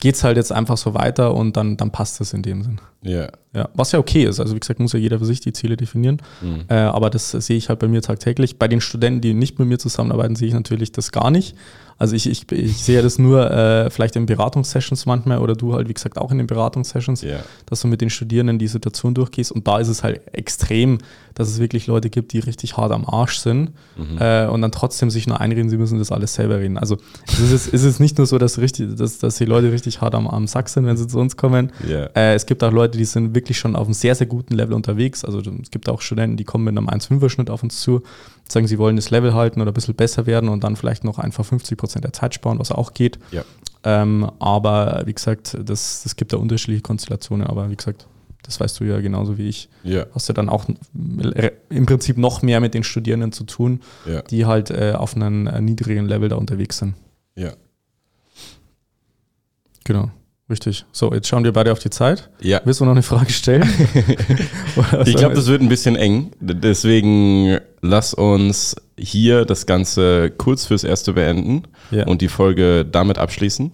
geht 0.00 0.14
es 0.14 0.24
halt 0.24 0.36
jetzt 0.36 0.52
einfach 0.52 0.76
so 0.76 0.94
weiter 0.94 1.34
und 1.34 1.56
dann, 1.56 1.76
dann 1.76 1.90
passt 1.90 2.20
es 2.20 2.32
in 2.32 2.42
dem 2.42 2.62
Sinn. 2.62 2.80
Ja. 3.02 3.28
ja. 3.54 3.68
Was 3.74 3.92
ja 3.92 3.98
okay 3.98 4.24
ist. 4.24 4.38
Also 4.38 4.54
wie 4.54 4.60
gesagt, 4.60 4.78
muss 4.80 4.92
ja 4.92 4.98
jeder 4.98 5.18
für 5.18 5.24
sich 5.24 5.40
die 5.40 5.52
Ziele 5.52 5.76
definieren. 5.76 6.22
Mhm. 6.40 6.64
Äh, 6.68 6.74
aber 6.74 7.10
das 7.10 7.30
sehe 7.30 7.56
ich 7.56 7.68
halt 7.68 7.80
bei 7.80 7.88
mir 7.88 8.00
tagtäglich. 8.00 8.58
Bei 8.58 8.68
den 8.68 8.80
Studenten, 8.80 9.20
die 9.20 9.34
nicht 9.34 9.58
mit 9.58 9.66
mir 9.66 9.78
zusammenarbeiten, 9.78 10.36
sehe 10.36 10.48
ich 10.48 10.54
natürlich 10.54 10.92
das 10.92 11.10
gar 11.10 11.30
nicht. 11.30 11.56
Also 11.98 12.14
ich, 12.14 12.28
ich, 12.28 12.50
ich 12.52 12.76
sehe 12.76 13.02
das 13.02 13.18
nur 13.18 13.50
äh, 13.50 13.90
vielleicht 13.90 14.14
in 14.14 14.24
Beratungssessions 14.26 15.04
manchmal 15.04 15.38
oder 15.38 15.54
du 15.54 15.74
halt, 15.74 15.88
wie 15.88 15.94
gesagt, 15.94 16.16
auch 16.16 16.30
in 16.30 16.38
den 16.38 16.46
Beratungssessions, 16.46 17.24
yeah. 17.24 17.40
dass 17.66 17.80
du 17.80 17.88
mit 17.88 18.00
den 18.00 18.08
Studierenden 18.08 18.60
die 18.60 18.68
Situation 18.68 19.14
durchgehst 19.14 19.50
und 19.50 19.66
da 19.66 19.80
ist 19.80 19.88
es 19.88 20.04
halt 20.04 20.20
extrem, 20.32 20.98
dass 21.34 21.48
es 21.48 21.58
wirklich 21.58 21.88
Leute 21.88 22.08
gibt, 22.08 22.32
die 22.32 22.38
richtig 22.38 22.76
hart 22.76 22.92
am 22.92 23.04
Arsch 23.04 23.38
sind 23.38 23.72
mhm. 23.96 24.18
äh, 24.20 24.46
und 24.46 24.62
dann 24.62 24.70
trotzdem 24.70 25.10
sich 25.10 25.26
nur 25.26 25.40
einreden, 25.40 25.70
sie 25.70 25.76
müssen 25.76 25.98
das 25.98 26.12
alles 26.12 26.34
selber 26.34 26.60
reden. 26.60 26.78
Also 26.78 26.98
es 27.26 27.50
ist, 27.50 27.74
es 27.74 27.82
ist 27.82 27.98
nicht 27.98 28.16
nur 28.16 28.28
so, 28.28 28.38
dass, 28.38 28.58
richtig, 28.58 28.96
dass, 28.96 29.18
dass 29.18 29.36
die 29.36 29.44
Leute 29.44 29.72
richtig 29.72 30.00
hart 30.00 30.14
am, 30.14 30.28
am 30.28 30.46
Sack 30.46 30.68
sind, 30.68 30.86
wenn 30.86 30.96
sie 30.96 31.08
zu 31.08 31.18
uns 31.18 31.36
kommen. 31.36 31.72
Yeah. 31.84 32.10
Äh, 32.14 32.34
es 32.34 32.46
gibt 32.46 32.62
auch 32.62 32.72
Leute, 32.72 32.96
die 32.96 33.06
sind 33.06 33.34
wirklich 33.34 33.58
schon 33.58 33.74
auf 33.74 33.88
einem 33.88 33.94
sehr, 33.94 34.14
sehr 34.14 34.28
guten 34.28 34.54
Level 34.54 34.74
unterwegs. 34.74 35.24
Also 35.24 35.40
es 35.40 35.70
gibt 35.72 35.88
auch 35.88 36.00
Studenten, 36.00 36.36
die 36.36 36.44
kommen 36.44 36.62
mit 36.62 36.78
einem 36.78 36.88
1,5er-Schnitt 36.88 37.50
auf 37.50 37.64
uns 37.64 37.80
zu 37.80 38.02
sagen, 38.52 38.66
sie 38.66 38.78
wollen 38.78 38.96
das 38.96 39.10
Level 39.10 39.34
halten 39.34 39.60
oder 39.60 39.70
ein 39.70 39.74
bisschen 39.74 39.94
besser 39.94 40.26
werden 40.26 40.48
und 40.48 40.64
dann 40.64 40.76
vielleicht 40.76 41.04
noch 41.04 41.18
einfach 41.18 41.44
50 41.44 41.76
Prozent 41.76 41.87
der 41.94 42.12
Zeit 42.12 42.34
sparen, 42.34 42.58
was 42.58 42.72
auch 42.72 42.94
geht. 42.94 43.18
Ja. 43.30 43.44
Ähm, 43.84 44.30
aber 44.38 45.02
wie 45.06 45.14
gesagt, 45.14 45.56
das, 45.62 46.02
das 46.02 46.16
gibt 46.16 46.32
da 46.32 46.36
unterschiedliche 46.36 46.82
Konstellationen, 46.82 47.46
aber 47.46 47.70
wie 47.70 47.76
gesagt, 47.76 48.06
das 48.42 48.60
weißt 48.60 48.80
du 48.80 48.84
ja 48.84 49.00
genauso 49.00 49.36
wie 49.38 49.48
ich. 49.48 49.68
Ja. 49.82 50.06
Hast 50.14 50.28
du 50.28 50.32
dann 50.32 50.48
auch 50.48 50.66
im 51.68 51.86
Prinzip 51.86 52.16
noch 52.16 52.42
mehr 52.42 52.60
mit 52.60 52.74
den 52.74 52.82
Studierenden 52.82 53.32
zu 53.32 53.44
tun, 53.44 53.80
ja. 54.06 54.22
die 54.22 54.46
halt 54.46 54.70
äh, 54.70 54.94
auf 54.96 55.16
einem 55.16 55.46
äh, 55.46 55.60
niedrigen 55.60 56.06
Level 56.06 56.28
da 56.28 56.36
unterwegs 56.36 56.78
sind. 56.78 56.94
Ja. 57.36 57.52
Genau. 59.84 60.10
Richtig. 60.50 60.86
So, 60.92 61.12
jetzt 61.12 61.28
schauen 61.28 61.44
wir 61.44 61.52
beide 61.52 61.72
auf 61.72 61.78
die 61.78 61.90
Zeit. 61.90 62.30
Ja. 62.40 62.60
Willst 62.64 62.80
du 62.80 62.84
noch 62.84 62.92
eine 62.92 63.02
Frage 63.02 63.30
stellen? 63.30 63.68
ich 65.04 65.16
glaube, 65.16 65.34
das 65.34 65.46
wird 65.46 65.60
ein 65.60 65.68
bisschen 65.68 65.94
eng. 65.94 66.32
Deswegen 66.40 67.58
lass 67.82 68.14
uns 68.14 68.76
hier 68.96 69.44
das 69.44 69.66
Ganze 69.66 70.30
kurz 70.30 70.66
fürs 70.66 70.84
Erste 70.84 71.12
beenden 71.12 71.64
ja. 71.90 72.06
und 72.06 72.22
die 72.22 72.28
Folge 72.28 72.86
damit 72.86 73.18
abschließen. 73.18 73.72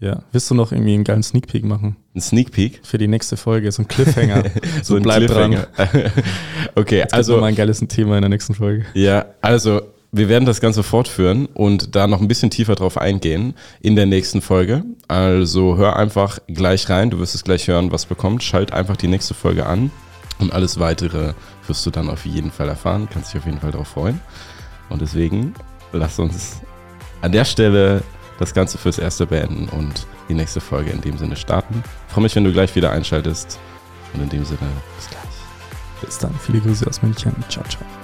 Ja. 0.00 0.22
Willst 0.32 0.50
du 0.50 0.54
noch 0.54 0.70
irgendwie 0.70 0.94
einen 0.94 1.04
geilen 1.04 1.22
Sneak 1.22 1.46
Peek 1.46 1.64
machen? 1.64 1.96
Ein 2.14 2.20
Sneak 2.20 2.52
Peek? 2.52 2.80
Für 2.82 2.98
die 2.98 3.08
nächste 3.08 3.36
Folge, 3.36 3.72
so 3.72 3.82
ein 3.82 3.88
Cliffhanger. 3.88 4.44
so, 4.82 4.96
ein 4.96 5.02
bleib 5.02 5.18
Cliffhanger. 5.18 5.68
dran. 5.76 5.88
okay, 6.74 6.98
Jetzt 6.98 7.14
also. 7.14 7.38
mal 7.38 7.46
ein 7.46 7.54
geiles 7.54 7.80
Thema 7.80 8.16
in 8.16 8.22
der 8.22 8.28
nächsten 8.28 8.54
Folge. 8.54 8.84
Ja, 8.94 9.26
also 9.40 9.82
wir 10.16 10.28
werden 10.28 10.46
das 10.46 10.60
Ganze 10.60 10.84
fortführen 10.84 11.46
und 11.46 11.96
da 11.96 12.06
noch 12.06 12.20
ein 12.20 12.28
bisschen 12.28 12.48
tiefer 12.48 12.76
drauf 12.76 12.98
eingehen 12.98 13.54
in 13.80 13.96
der 13.96 14.06
nächsten 14.06 14.40
Folge. 14.40 14.84
Also 15.08 15.76
hör 15.76 15.96
einfach 15.96 16.38
gleich 16.46 16.88
rein, 16.88 17.10
du 17.10 17.18
wirst 17.18 17.34
es 17.34 17.42
gleich 17.42 17.66
hören, 17.66 17.90
was 17.90 18.06
bekommt. 18.06 18.44
Schalt 18.44 18.72
einfach 18.72 18.96
die 18.96 19.08
nächste 19.08 19.34
Folge 19.34 19.66
an 19.66 19.90
und 20.38 20.52
alles 20.52 20.78
weitere 20.78 21.34
wirst 21.66 21.84
du 21.84 21.90
dann 21.90 22.08
auf 22.08 22.26
jeden 22.26 22.52
Fall 22.52 22.68
erfahren. 22.68 23.08
Kannst 23.12 23.34
dich 23.34 23.40
auf 23.40 23.46
jeden 23.46 23.58
Fall 23.58 23.72
darauf 23.72 23.88
freuen. 23.88 24.20
Und 24.88 25.02
deswegen 25.02 25.52
lass 25.92 26.20
uns 26.20 26.60
an 27.20 27.32
der 27.32 27.44
Stelle 27.44 28.02
das 28.38 28.54
Ganze 28.54 28.78
fürs 28.78 28.98
Erste 28.98 29.26
beenden 29.26 29.68
und 29.68 30.06
die 30.28 30.34
nächste 30.34 30.60
Folge 30.60 30.90
in 30.90 31.00
dem 31.00 31.18
Sinne 31.18 31.34
starten. 31.34 31.82
Ich 32.06 32.12
freue 32.12 32.22
mich, 32.22 32.36
wenn 32.36 32.44
du 32.44 32.52
gleich 32.52 32.76
wieder 32.76 32.92
einschaltest. 32.92 33.58
Und 34.12 34.22
in 34.22 34.28
dem 34.28 34.44
Sinne, 34.44 34.60
bis 34.96 35.08
gleich. 35.08 36.04
Bis 36.04 36.18
dann. 36.18 36.34
Viele 36.40 36.60
Grüße 36.60 36.86
aus 36.86 37.02
München. 37.02 37.34
Ciao, 37.48 37.64
ciao. 37.64 38.03